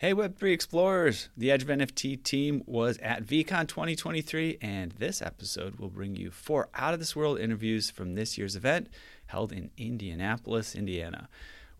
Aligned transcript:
Hey, 0.00 0.14
Web3 0.14 0.52
Explorers! 0.52 1.28
The 1.36 1.50
Edge 1.50 1.64
of 1.64 1.68
NFT 1.70 2.22
team 2.22 2.62
was 2.66 2.98
at 2.98 3.24
VeeCon 3.24 3.66
2023, 3.66 4.58
and 4.62 4.92
this 4.92 5.20
episode 5.20 5.80
will 5.80 5.88
bring 5.88 6.14
you 6.14 6.30
four 6.30 6.68
out 6.72 6.94
of 6.94 7.00
this 7.00 7.16
world 7.16 7.40
interviews 7.40 7.90
from 7.90 8.14
this 8.14 8.38
year's 8.38 8.54
event 8.54 8.88
held 9.26 9.50
in 9.50 9.72
Indianapolis, 9.76 10.76
Indiana. 10.76 11.28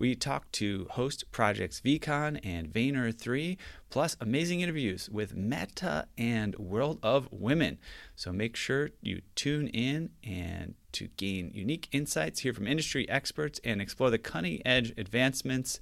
We 0.01 0.17
talked 0.17 0.53
to 0.55 0.89
host 0.91 1.31
projects 1.31 1.81
VeeCon 1.81 2.41
and 2.43 2.73
Vayner3, 2.73 3.57
plus 3.89 4.17
amazing 4.21 4.63
interviews 4.63 5.09
with 5.09 5.37
Meta 5.37 6.09
and 6.19 6.57
World 6.59 6.99
of 7.05 7.29
Women. 7.31 7.79
So 8.17 8.33
make 8.33 8.57
sure 8.57 8.91
you 9.01 9.23
tune 9.37 9.69
in 9.69 10.11
and 10.25 10.75
to 10.91 11.07
gain 11.17 11.53
unique 11.55 11.87
insights, 11.93 12.41
hear 12.41 12.53
from 12.53 12.67
industry 12.67 13.09
experts, 13.09 13.61
and 13.63 13.81
explore 13.81 14.11
the 14.11 14.19
cutting 14.19 14.61
edge 14.67 14.93
advancements 14.99 15.79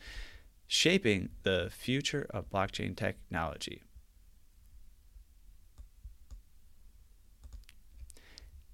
shaping 0.66 1.30
the 1.42 1.70
future 1.70 2.26
of 2.30 2.50
blockchain 2.50 2.96
technology. 2.96 3.82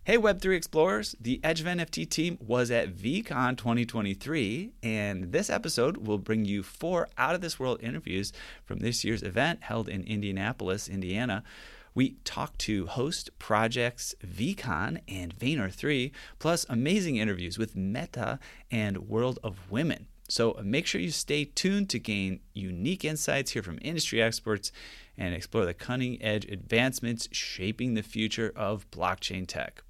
Hey, 0.04 0.18
Web3 0.18 0.56
Explorers! 0.56 1.14
The 1.20 1.38
Edge 1.44 1.60
of 1.60 1.66
NFT 1.66 2.10
team 2.10 2.36
was 2.40 2.72
at 2.72 2.92
VeeCon 2.92 3.56
2023, 3.56 4.72
and 4.82 5.30
this 5.30 5.48
episode 5.48 5.98
will 5.98 6.18
bring 6.18 6.44
you 6.44 6.64
four 6.64 7.08
out 7.16 7.36
of 7.36 7.40
this 7.40 7.60
world 7.60 7.80
interviews 7.80 8.32
from 8.64 8.80
this 8.80 9.04
year's 9.04 9.22
event 9.22 9.62
held 9.62 9.88
in 9.88 10.02
Indianapolis, 10.02 10.88
Indiana. 10.88 11.44
We 11.94 12.16
talked 12.24 12.58
to 12.62 12.86
host 12.86 13.30
projects 13.38 14.12
VeeCon 14.26 15.02
and 15.06 15.38
Vayner3, 15.38 16.10
plus 16.40 16.66
amazing 16.68 17.18
interviews 17.18 17.56
with 17.56 17.76
Meta 17.76 18.40
and 18.72 19.08
World 19.08 19.38
of 19.44 19.70
Women. 19.70 20.08
So 20.32 20.52
uh, 20.52 20.62
make 20.64 20.86
sure 20.86 20.98
you 20.98 21.10
stay 21.10 21.44
tuned 21.44 21.90
to 21.90 21.98
gain 21.98 22.40
unique 22.54 23.04
insights, 23.04 23.50
hear 23.50 23.62
from 23.62 23.78
industry 23.82 24.22
experts, 24.22 24.72
and 25.18 25.34
explore 25.34 25.66
the 25.66 25.74
cutting 25.74 26.22
edge 26.22 26.46
advancements 26.46 27.28
shaping 27.32 27.92
the 27.92 28.02
future 28.02 28.50
of 28.56 28.90
blockchain 28.90 29.46
tech. 29.46 29.82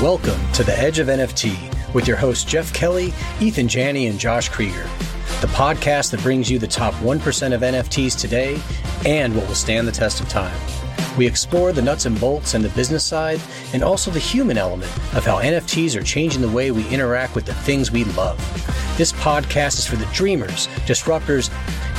Welcome 0.00 0.40
to 0.52 0.62
the 0.62 0.76
Edge 0.78 1.00
of 1.00 1.08
NFT 1.08 1.94
with 1.94 2.06
your 2.06 2.16
hosts 2.16 2.44
Jeff 2.44 2.72
Kelly, 2.72 3.12
Ethan 3.40 3.66
Janney, 3.66 4.06
and 4.06 4.16
Josh 4.16 4.48
Kriger, 4.50 4.84
the 5.40 5.48
podcast 5.48 6.12
that 6.12 6.22
brings 6.22 6.48
you 6.48 6.60
the 6.60 6.68
top 6.68 6.94
1% 6.94 7.52
of 7.52 7.62
NFTs 7.62 8.16
today 8.16 8.60
and 9.04 9.34
what 9.34 9.48
will 9.48 9.56
stand 9.56 9.88
the 9.88 9.92
test 9.92 10.20
of 10.20 10.28
time. 10.28 10.79
We 11.18 11.26
explore 11.26 11.72
the 11.72 11.82
nuts 11.82 12.06
and 12.06 12.18
bolts 12.18 12.54
and 12.54 12.64
the 12.64 12.68
business 12.70 13.04
side, 13.04 13.40
and 13.72 13.82
also 13.82 14.10
the 14.10 14.18
human 14.18 14.56
element 14.56 14.90
of 15.14 15.24
how 15.24 15.40
NFTs 15.40 15.96
are 15.98 16.02
changing 16.02 16.40
the 16.40 16.48
way 16.48 16.70
we 16.70 16.88
interact 16.88 17.34
with 17.34 17.46
the 17.46 17.54
things 17.54 17.90
we 17.90 18.04
love. 18.04 18.38
This 18.96 19.12
podcast 19.12 19.78
is 19.78 19.86
for 19.86 19.96
the 19.96 20.06
dreamers, 20.12 20.68
disruptors, 20.86 21.50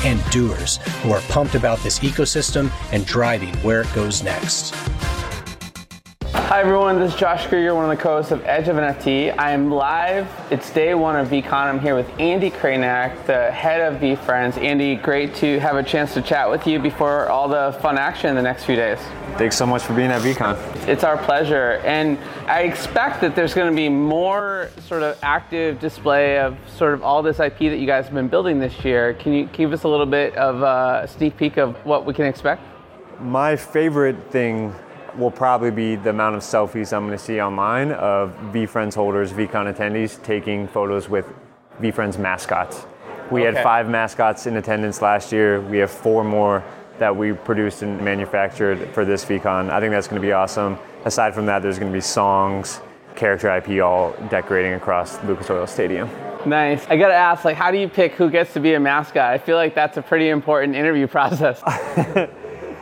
and 0.03 0.23
doers 0.31 0.77
who 1.03 1.11
are 1.11 1.21
pumped 1.21 1.55
about 1.55 1.79
this 1.79 1.99
ecosystem 1.99 2.71
and 2.91 3.05
driving 3.05 3.53
where 3.57 3.81
it 3.81 3.93
goes 3.93 4.23
next. 4.23 4.73
Hi 6.51 6.59
everyone, 6.59 6.99
this 6.99 7.13
is 7.13 7.17
Josh 7.17 7.47
Kriger, 7.47 7.73
one 7.73 7.89
of 7.89 7.97
the 7.97 8.03
co-hosts 8.03 8.33
of 8.33 8.43
Edge 8.43 8.67
of 8.67 8.75
NFT. 8.75 9.33
I 9.37 9.51
am 9.51 9.71
live. 9.71 10.27
It's 10.51 10.69
day 10.69 10.93
one 10.93 11.15
of 11.15 11.29
VeeCon. 11.29 11.53
I'm 11.53 11.79
here 11.79 11.95
with 11.95 12.09
Andy 12.19 12.51
Krainak, 12.51 13.25
the 13.25 13.49
head 13.49 13.79
of 13.79 14.01
VeeFriends. 14.01 14.61
Andy, 14.61 14.97
great 14.97 15.33
to 15.35 15.61
have 15.61 15.77
a 15.77 15.83
chance 15.83 16.13
to 16.15 16.21
chat 16.21 16.49
with 16.49 16.67
you 16.67 16.77
before 16.77 17.29
all 17.29 17.47
the 17.47 17.79
fun 17.81 17.97
action 17.97 18.31
in 18.31 18.35
the 18.35 18.41
next 18.41 18.65
few 18.65 18.75
days. 18.75 18.99
Thanks 19.37 19.55
so 19.55 19.65
much 19.65 19.81
for 19.83 19.93
being 19.93 20.11
at 20.11 20.21
VeeCon. 20.23 20.89
It's 20.89 21.05
our 21.05 21.17
pleasure, 21.19 21.81
and 21.85 22.17
I 22.47 22.63
expect 22.63 23.21
that 23.21 23.33
there's 23.33 23.53
going 23.53 23.71
to 23.71 23.75
be 23.75 23.87
more 23.87 24.71
sort 24.87 25.03
of 25.03 25.17
active 25.23 25.79
display 25.79 26.37
of 26.37 26.57
sort 26.67 26.93
of 26.93 27.01
all 27.01 27.23
this 27.23 27.39
IP 27.39 27.59
that 27.59 27.79
you 27.79 27.87
guys 27.87 28.03
have 28.03 28.13
been 28.13 28.27
building 28.27 28.59
this 28.59 28.83
year. 28.83 29.13
Can 29.13 29.31
you 29.31 29.45
give 29.53 29.71
us 29.71 29.83
a 29.83 29.87
little 29.87 30.05
bit 30.05 30.35
of 30.35 30.63
a 30.63 31.07
sneak 31.07 31.37
peek 31.37 31.55
of 31.55 31.77
what 31.85 32.05
we 32.05 32.13
can 32.13 32.25
expect? 32.25 32.61
My 33.21 33.55
favorite 33.55 34.29
thing 34.31 34.75
will 35.17 35.31
probably 35.31 35.71
be 35.71 35.95
the 35.95 36.09
amount 36.09 36.35
of 36.35 36.41
selfies 36.41 36.95
I'm 36.95 37.05
going 37.05 37.17
to 37.17 37.23
see 37.23 37.41
online 37.41 37.91
of 37.91 38.31
VeeFriends 38.53 38.93
holders, 38.93 39.31
VeeCon 39.31 39.73
attendees 39.73 40.21
taking 40.23 40.67
photos 40.67 41.09
with 41.09 41.25
VeeFriends 41.79 42.17
mascots. 42.17 42.85
We 43.29 43.47
okay. 43.47 43.55
had 43.55 43.63
five 43.63 43.89
mascots 43.89 44.47
in 44.47 44.57
attendance 44.57 45.01
last 45.01 45.31
year. 45.31 45.61
We 45.61 45.77
have 45.77 45.91
four 45.91 46.23
more 46.23 46.63
that 46.99 47.15
we 47.15 47.33
produced 47.33 47.81
and 47.81 47.99
manufactured 48.01 48.93
for 48.93 49.05
this 49.05 49.25
VeeCon. 49.25 49.69
I 49.69 49.79
think 49.79 49.91
that's 49.91 50.07
going 50.07 50.21
to 50.21 50.25
be 50.25 50.33
awesome. 50.33 50.77
Aside 51.05 51.33
from 51.33 51.45
that, 51.47 51.61
there's 51.61 51.79
going 51.79 51.91
to 51.91 51.97
be 51.97 52.01
songs, 52.01 52.81
character 53.15 53.55
IP 53.55 53.81
all 53.81 54.13
decorating 54.29 54.73
across 54.73 55.23
Lucas 55.23 55.49
Oil 55.49 55.65
Stadium. 55.65 56.09
Nice. 56.45 56.87
I 56.87 56.97
gotta 56.97 57.13
ask, 57.13 57.45
like, 57.45 57.55
how 57.55 57.69
do 57.69 57.77
you 57.77 57.87
pick 57.87 58.13
who 58.13 58.29
gets 58.29 58.53
to 58.53 58.59
be 58.59 58.73
a 58.73 58.79
mascot? 58.79 59.31
I 59.31 59.37
feel 59.37 59.57
like 59.57 59.75
that's 59.75 59.97
a 59.97 60.01
pretty 60.01 60.29
important 60.29 60.75
interview 60.75 61.05
process. 61.07 61.61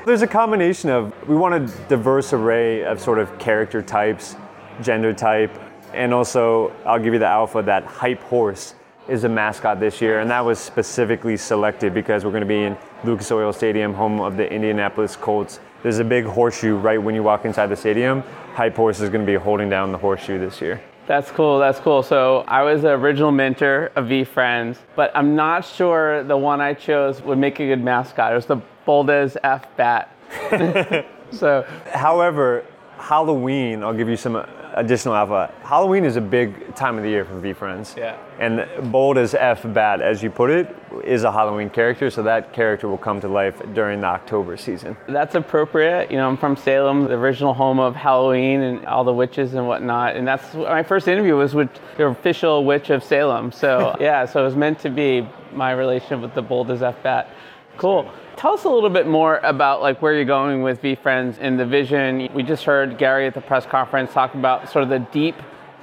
There's 0.09 0.24
a 0.24 0.28
combination 0.28 0.90
of, 0.90 1.14
we 1.30 1.36
want 1.36 1.53
a 1.53 1.88
diverse 1.88 2.34
array 2.34 2.84
of 2.84 3.00
sort 3.00 3.20
of 3.20 3.38
character 3.38 3.84
types, 3.84 4.36
gender 4.81 5.14
type, 5.14 5.52
and 5.94 6.16
also, 6.16 6.74
I'll 6.84 6.97
give 6.97 7.14
you 7.14 7.20
the 7.20 7.28
alpha, 7.28 7.62
that 7.62 7.84
hype 7.84 8.24
horse 8.24 8.74
is 9.08 9.24
a 9.24 9.30
mascot 9.30 9.80
this 9.80 10.02
year, 10.02 10.22
and 10.22 10.31
that 10.31 10.44
was 10.44 10.58
specifically 10.58 11.38
selected 11.38 11.94
because 11.94 12.25
we're 12.25 12.31
going 12.31 12.42
to 12.42 12.48
be 12.48 12.64
in 12.64 12.75
Lucas 13.03 13.31
Oil 13.31 13.53
Stadium, 13.53 13.94
home 13.94 14.19
of 14.19 14.36
the 14.36 14.52
Indianapolis 14.52 15.16
Colts. 15.16 15.59
There's 15.84 16.00
a 16.00 16.03
big 16.03 16.25
horseshoe 16.25 16.75
right 16.75 16.98
when 16.98 17.14
you 17.14 17.22
walk 17.22 17.46
inside 17.46 17.68
the 17.68 17.75
stadium. 17.75 18.24
Hype 18.56 18.75
Horse 18.75 19.02
is 19.02 19.12
going 19.12 19.24
to 19.24 19.31
be 19.31 19.38
holding 19.38 19.69
down 19.69 19.92
the 19.92 20.00
horseshoe 20.00 20.40
this 20.40 20.59
year. 20.59 20.81
That's 21.06 21.30
cool. 21.30 21.59
That's 21.59 21.80
cool. 21.80 22.02
So 22.02 22.46
I 22.48 22.64
was 22.64 22.81
the 22.81 22.90
original 22.90 23.31
mentor 23.31 23.92
of 23.96 24.06
VeeFriends, 24.06 24.78
but 24.96 25.12
I'm 25.16 25.36
not 25.36 25.66
sure 25.66 26.24
the 26.24 26.38
one 26.38 26.62
I 26.62 26.74
chose 26.74 27.22
would 27.22 27.38
make 27.38 27.59
a 27.59 27.68
good 27.68 27.84
mascot. 27.84 28.31
It 28.31 28.36
was 28.36 28.48
the 28.48 28.58
Boldes 28.90 29.38
F 29.44 29.68
Bat. 29.78 30.10
so, 31.32 31.64
however, 31.94 32.66
Halloween, 32.98 33.84
I'll 33.84 33.94
give 33.94 34.10
you 34.10 34.18
some 34.18 34.44
additional 34.74 35.14
alpha. 35.14 35.54
Halloween 35.62 36.06
is 36.06 36.16
a 36.16 36.22
big 36.22 36.74
time 36.74 36.98
of 36.98 37.04
the 37.04 37.10
year 37.10 37.24
for 37.24 37.40
VeeFriends. 37.40 37.96
Yeah. 37.96 38.18
And 38.40 38.92
bold 38.92 39.20
as 39.20 39.36
F 39.36 39.62
Bat, 39.76 40.02
as 40.02 40.24
you 40.24 40.32
put 40.32 40.50
it, 40.50 40.76
is 41.04 41.24
a 41.24 41.32
Halloween 41.32 41.70
character, 41.70 42.10
so 42.10 42.24
that 42.24 42.52
character 42.52 42.88
will 42.88 42.98
come 42.98 43.22
to 43.22 43.28
life 43.28 43.62
during 43.76 44.02
the 44.02 44.08
October 44.08 44.58
season. 44.58 44.98
That's 45.08 45.36
appropriate. 45.36 46.10
You 46.10 46.18
know, 46.18 46.28
I'm 46.28 46.38
from 46.38 46.56
Salem, 46.56 47.04
the 47.04 47.14
original 47.14 47.54
home 47.54 47.80
of 47.80 47.96
Halloween 47.96 48.62
and 48.62 48.88
all 48.88 49.04
the 49.04 49.14
witches 49.14 49.54
and 49.54 49.68
whatnot. 49.68 50.16
And 50.16 50.28
that's 50.28 50.56
my 50.56 50.82
first 50.82 51.08
interview 51.08 51.36
was 51.36 51.54
with 51.54 51.70
the 51.96 52.08
official 52.08 52.66
witch 52.66 52.90
of 52.90 53.04
Salem. 53.04 53.52
So 53.52 53.96
yeah, 54.00 54.26
so 54.26 54.42
it 54.42 54.46
was 54.46 54.56
meant 54.56 54.80
to 54.80 54.90
be 54.90 55.30
my 55.54 55.74
relationship 55.74 56.22
with 56.22 56.34
the 56.34 56.42
bold 56.42 56.72
as 56.72 56.82
F 56.82 57.04
Bat. 57.04 57.36
Cool. 57.80 58.12
Tell 58.36 58.54
us 58.54 58.66
a 58.66 58.70
little 58.70 58.90
bit 58.90 59.08
more 59.08 59.38
about 59.38 59.82
like 59.82 60.02
where 60.02 60.14
you're 60.14 60.26
going 60.26 60.64
with 60.64 60.82
VeeFriends 60.82 61.38
and 61.40 61.58
the 61.58 61.66
vision. 61.66 62.28
We 62.34 62.44
just 62.44 62.66
heard 62.66 62.98
Gary 62.98 63.26
at 63.26 63.34
the 63.34 63.40
press 63.40 63.66
conference 63.66 64.12
talk 64.12 64.34
about 64.34 64.70
sort 64.70 64.84
of 64.84 64.90
the 64.90 65.00
deep 65.00 65.36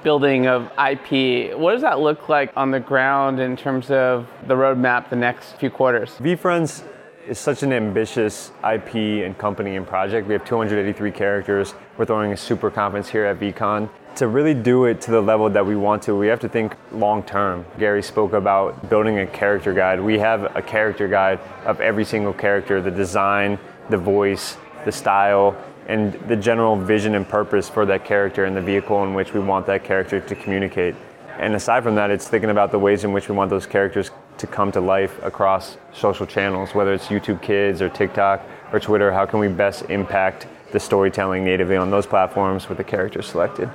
building 0.03 0.45
of 0.45 0.71
IP. 0.77 1.57
What 1.57 1.71
does 1.71 1.81
that 1.81 1.99
look 1.99 2.29
like 2.29 2.51
on 2.55 2.69
the 2.69 2.79
ground 2.79 3.39
in 3.39 3.57
terms 3.57 3.89
of 3.89 4.27
the 4.45 4.53
roadmap 4.53 5.09
the 5.09 5.15
next 5.15 5.53
few 5.53 5.71
quarters? 5.71 6.11
VeeFriends 6.19 6.83
is 7.27 7.39
such 7.39 7.63
an 7.63 7.73
ambitious 7.73 8.51
IP 8.63 8.95
and 9.25 9.35
company 9.35 9.75
and 9.75 9.87
project. 9.87 10.27
We 10.27 10.33
have 10.33 10.45
283 10.45 11.11
characters. 11.11 11.73
We're 11.97 12.05
throwing 12.05 12.31
a 12.31 12.37
super 12.37 12.69
conference 12.69 13.09
here 13.09 13.25
at 13.25 13.39
VeeCon 13.39 13.89
to 14.17 14.27
really 14.27 14.55
do 14.55 14.85
it 14.85 14.99
to 15.01 15.11
the 15.11 15.21
level 15.21 15.47
that 15.47 15.65
we 15.65 15.75
want 15.75 16.01
to, 16.03 16.15
we 16.15 16.27
have 16.27 16.39
to 16.39 16.49
think 16.49 16.75
long 16.91 17.21
term. 17.23 17.63
Gary 17.77 18.01
spoke 18.01 18.33
about 18.33 18.89
building 18.89 19.19
a 19.19 19.27
character 19.27 19.73
guide. 19.73 20.01
We 20.01 20.17
have 20.17 20.55
a 20.55 20.61
character 20.61 21.07
guide 21.07 21.39
of 21.65 21.79
every 21.81 22.03
single 22.03 22.33
character 22.33 22.81
the 22.81 22.89
design, 22.91 23.59
the 23.89 23.97
voice, 23.97 24.57
the 24.85 24.91
style, 24.91 25.55
and 25.87 26.13
the 26.27 26.35
general 26.35 26.75
vision 26.75 27.13
and 27.13 27.29
purpose 27.29 27.69
for 27.69 27.85
that 27.85 28.05
character 28.05 28.45
and 28.45 28.57
the 28.57 28.61
vehicle 28.61 29.03
in 29.03 29.13
which 29.13 29.33
we 29.33 29.39
want 29.39 29.67
that 29.67 29.83
character 29.83 30.19
to 30.19 30.35
communicate. 30.35 30.95
And 31.37 31.53
aside 31.53 31.83
from 31.83 31.93
that, 31.95 32.09
it's 32.09 32.27
thinking 32.27 32.49
about 32.49 32.71
the 32.71 32.79
ways 32.79 33.03
in 33.03 33.13
which 33.13 33.29
we 33.29 33.35
want 33.35 33.51
those 33.51 33.67
characters 33.67 34.09
to 34.39 34.47
come 34.47 34.71
to 34.71 34.81
life 34.81 35.23
across 35.23 35.77
social 35.93 36.25
channels, 36.25 36.73
whether 36.73 36.93
it's 36.93 37.05
YouTube 37.07 37.41
Kids 37.43 37.83
or 37.83 37.89
TikTok 37.89 38.41
or 38.73 38.79
Twitter. 38.79 39.11
How 39.11 39.27
can 39.27 39.39
we 39.39 39.47
best 39.47 39.83
impact 39.91 40.47
the 40.71 40.79
storytelling 40.79 41.45
natively 41.45 41.75
on 41.77 41.91
those 41.91 42.07
platforms 42.07 42.67
with 42.67 42.79
the 42.79 42.83
characters 42.83 43.27
selected? 43.27 43.69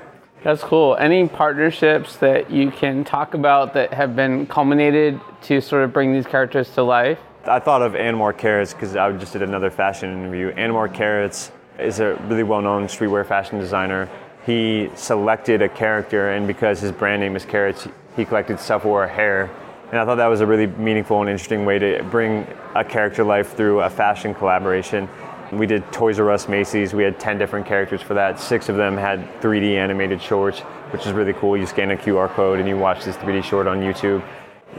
That's 0.45 0.63
cool. 0.63 0.97
Any 0.97 1.29
partnerships 1.29 2.17
that 2.17 2.51
you 2.51 2.73
can 2.73 3.05
talk 3.05 3.35
about 3.35 3.75
that 3.75 3.93
have 3.95 4.17
been 4.17 4.47
culminated 4.47 5.21
to 5.43 5.61
sort 5.61 5.85
of 5.85 5.93
bring 5.93 6.13
these 6.13 6.27
characters 6.27 6.69
to 6.75 6.83
life? 6.83 7.19
I 7.45 7.61
thought 7.61 7.81
of 7.81 7.93
Anwar 7.93 8.37
Carrots 8.37 8.73
because 8.73 8.97
I 8.97 9.11
just 9.13 9.33
did 9.33 9.43
another 9.43 9.71
fashion 9.71 10.11
interview. 10.11 10.53
Anwar 10.55 10.93
Carrots 10.93 11.53
is 11.79 12.01
a 12.01 12.15
really 12.27 12.43
well-known 12.43 12.87
streetwear 12.87 13.25
fashion 13.25 13.61
designer. 13.61 14.09
He 14.45 14.91
selected 14.97 15.63
a 15.63 15.69
character, 15.69 16.31
and 16.31 16.49
because 16.49 16.81
his 16.81 16.91
brand 16.91 17.21
name 17.21 17.37
is 17.37 17.45
Carrots, 17.45 17.87
he 18.17 18.25
collected 18.25 18.59
self-aware 18.59 19.07
hare. 19.07 19.49
And 19.93 20.01
I 20.01 20.05
thought 20.05 20.17
that 20.17 20.27
was 20.27 20.41
a 20.41 20.47
really 20.47 20.67
meaningful 20.67 21.21
and 21.21 21.31
interesting 21.31 21.65
way 21.65 21.79
to 21.79 22.03
bring 22.11 22.47
a 22.75 22.85
character 22.85 23.23
life 23.23 23.55
through 23.57 23.83
a 23.83 23.91
fashion 23.91 24.35
collaboration. 24.35 25.09
We 25.53 25.67
did 25.67 25.93
Toys 25.93 26.19
R 26.19 26.31
Us 26.31 26.49
Macy's. 26.49 26.95
We 26.95 27.03
had 27.03 27.21
10 27.21 27.37
different 27.37 27.67
characters 27.67 28.01
for 28.01 28.15
that. 28.15 28.41
Six 28.41 28.71
of 28.71 28.77
them 28.77 28.97
had 28.97 29.21
3D 29.43 29.75
animated 29.75 30.23
shorts, 30.23 30.61
which 30.91 31.07
is 31.07 31.13
really 31.13 31.35
cool. 31.35 31.59
You 31.59 31.67
scan 31.67 31.91
a 31.91 31.97
QR 31.97 32.31
code 32.31 32.59
and 32.59 32.67
you 32.67 32.79
watch 32.79 33.05
this 33.05 33.17
3D 33.17 33.45
short 33.45 33.67
on 33.67 33.81
YouTube. 33.81 34.25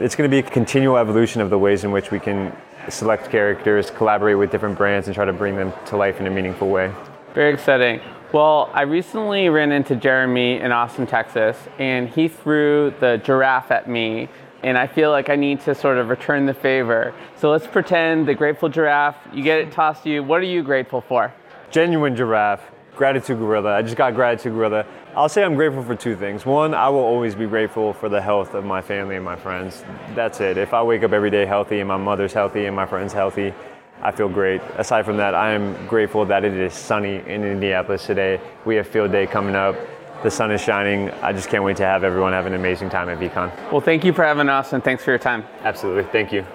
It's 0.00 0.16
going 0.16 0.28
to 0.28 0.34
be 0.34 0.44
a 0.44 0.50
continual 0.50 0.96
evolution 0.96 1.40
of 1.40 1.48
the 1.48 1.58
ways 1.58 1.84
in 1.84 1.92
which 1.92 2.10
we 2.10 2.18
can 2.18 2.54
select 2.88 3.30
characters, 3.30 3.90
collaborate 3.92 4.36
with 4.36 4.50
different 4.50 4.76
brands, 4.76 5.06
and 5.06 5.14
try 5.14 5.24
to 5.24 5.32
bring 5.32 5.54
them 5.54 5.72
to 5.86 5.96
life 5.96 6.18
in 6.18 6.26
a 6.26 6.30
meaningful 6.30 6.68
way. 6.68 6.92
Very 7.34 7.54
exciting. 7.54 8.00
Well, 8.32 8.68
I 8.72 8.82
recently 8.82 9.48
ran 9.48 9.70
into 9.70 9.94
Jeremy 9.94 10.58
in 10.58 10.72
Austin, 10.72 11.06
Texas, 11.06 11.56
and 11.78 12.08
he 12.08 12.26
threw 12.26 12.92
the 12.98 13.18
giraffe 13.18 13.70
at 13.70 13.88
me, 13.88 14.28
and 14.64 14.78
I 14.78 14.86
feel 14.86 15.10
like 15.10 15.28
I 15.28 15.36
need 15.36 15.60
to 15.60 15.74
sort 15.74 15.98
of 15.98 16.08
return 16.08 16.46
the 16.46 16.54
favor. 16.54 17.14
So 17.36 17.50
let's 17.50 17.66
pretend 17.66 18.26
the 18.26 18.34
grateful 18.34 18.70
giraffe, 18.70 19.16
you 19.32 19.42
get 19.42 19.58
it 19.58 19.70
tossed 19.70 20.04
to 20.04 20.10
you. 20.10 20.24
What 20.24 20.40
are 20.40 20.46
you 20.46 20.62
grateful 20.62 21.02
for? 21.02 21.34
Genuine 21.70 22.16
giraffe, 22.16 22.62
gratitude 22.96 23.38
gorilla. 23.38 23.76
I 23.76 23.82
just 23.82 23.96
got 23.96 24.14
gratitude 24.14 24.54
gorilla. 24.54 24.86
I'll 25.14 25.28
say 25.28 25.44
I'm 25.44 25.54
grateful 25.54 25.82
for 25.82 25.94
two 25.94 26.16
things. 26.16 26.46
One, 26.46 26.72
I 26.72 26.88
will 26.88 27.00
always 27.00 27.34
be 27.34 27.46
grateful 27.46 27.92
for 27.92 28.08
the 28.08 28.22
health 28.22 28.54
of 28.54 28.64
my 28.64 28.80
family 28.80 29.16
and 29.16 29.24
my 29.24 29.36
friends. 29.36 29.84
That's 30.14 30.40
it. 30.40 30.56
If 30.56 30.72
I 30.72 30.82
wake 30.82 31.02
up 31.02 31.12
every 31.12 31.30
day 31.30 31.44
healthy 31.44 31.80
and 31.80 31.86
my 31.86 31.98
mother's 31.98 32.32
healthy 32.32 32.64
and 32.64 32.74
my 32.74 32.86
friends 32.86 33.12
healthy, 33.12 33.52
I 34.00 34.12
feel 34.12 34.30
great. 34.30 34.62
Aside 34.76 35.04
from 35.04 35.18
that, 35.18 35.34
I 35.34 35.52
am 35.52 35.86
grateful 35.86 36.24
that 36.24 36.42
it 36.42 36.54
is 36.54 36.72
sunny 36.72 37.16
in 37.16 37.44
Indianapolis 37.44 38.06
today. 38.06 38.40
We 38.64 38.76
have 38.76 38.88
field 38.88 39.12
day 39.12 39.26
coming 39.26 39.54
up. 39.54 39.76
The 40.24 40.30
sun 40.30 40.50
is 40.52 40.62
shining. 40.62 41.10
I 41.20 41.34
just 41.34 41.50
can't 41.50 41.64
wait 41.64 41.76
to 41.76 41.84
have 41.84 42.02
everyone 42.02 42.32
have 42.32 42.46
an 42.46 42.54
amazing 42.54 42.88
time 42.88 43.10
at 43.10 43.18
VeeCon. 43.18 43.70
Well, 43.70 43.82
thank 43.82 44.06
you 44.06 44.14
for 44.14 44.24
having 44.24 44.48
us 44.48 44.72
and 44.72 44.82
thanks 44.82 45.04
for 45.04 45.10
your 45.10 45.18
time. 45.18 45.44
Absolutely. 45.60 46.04
Thank 46.04 46.32
you. 46.32 46.46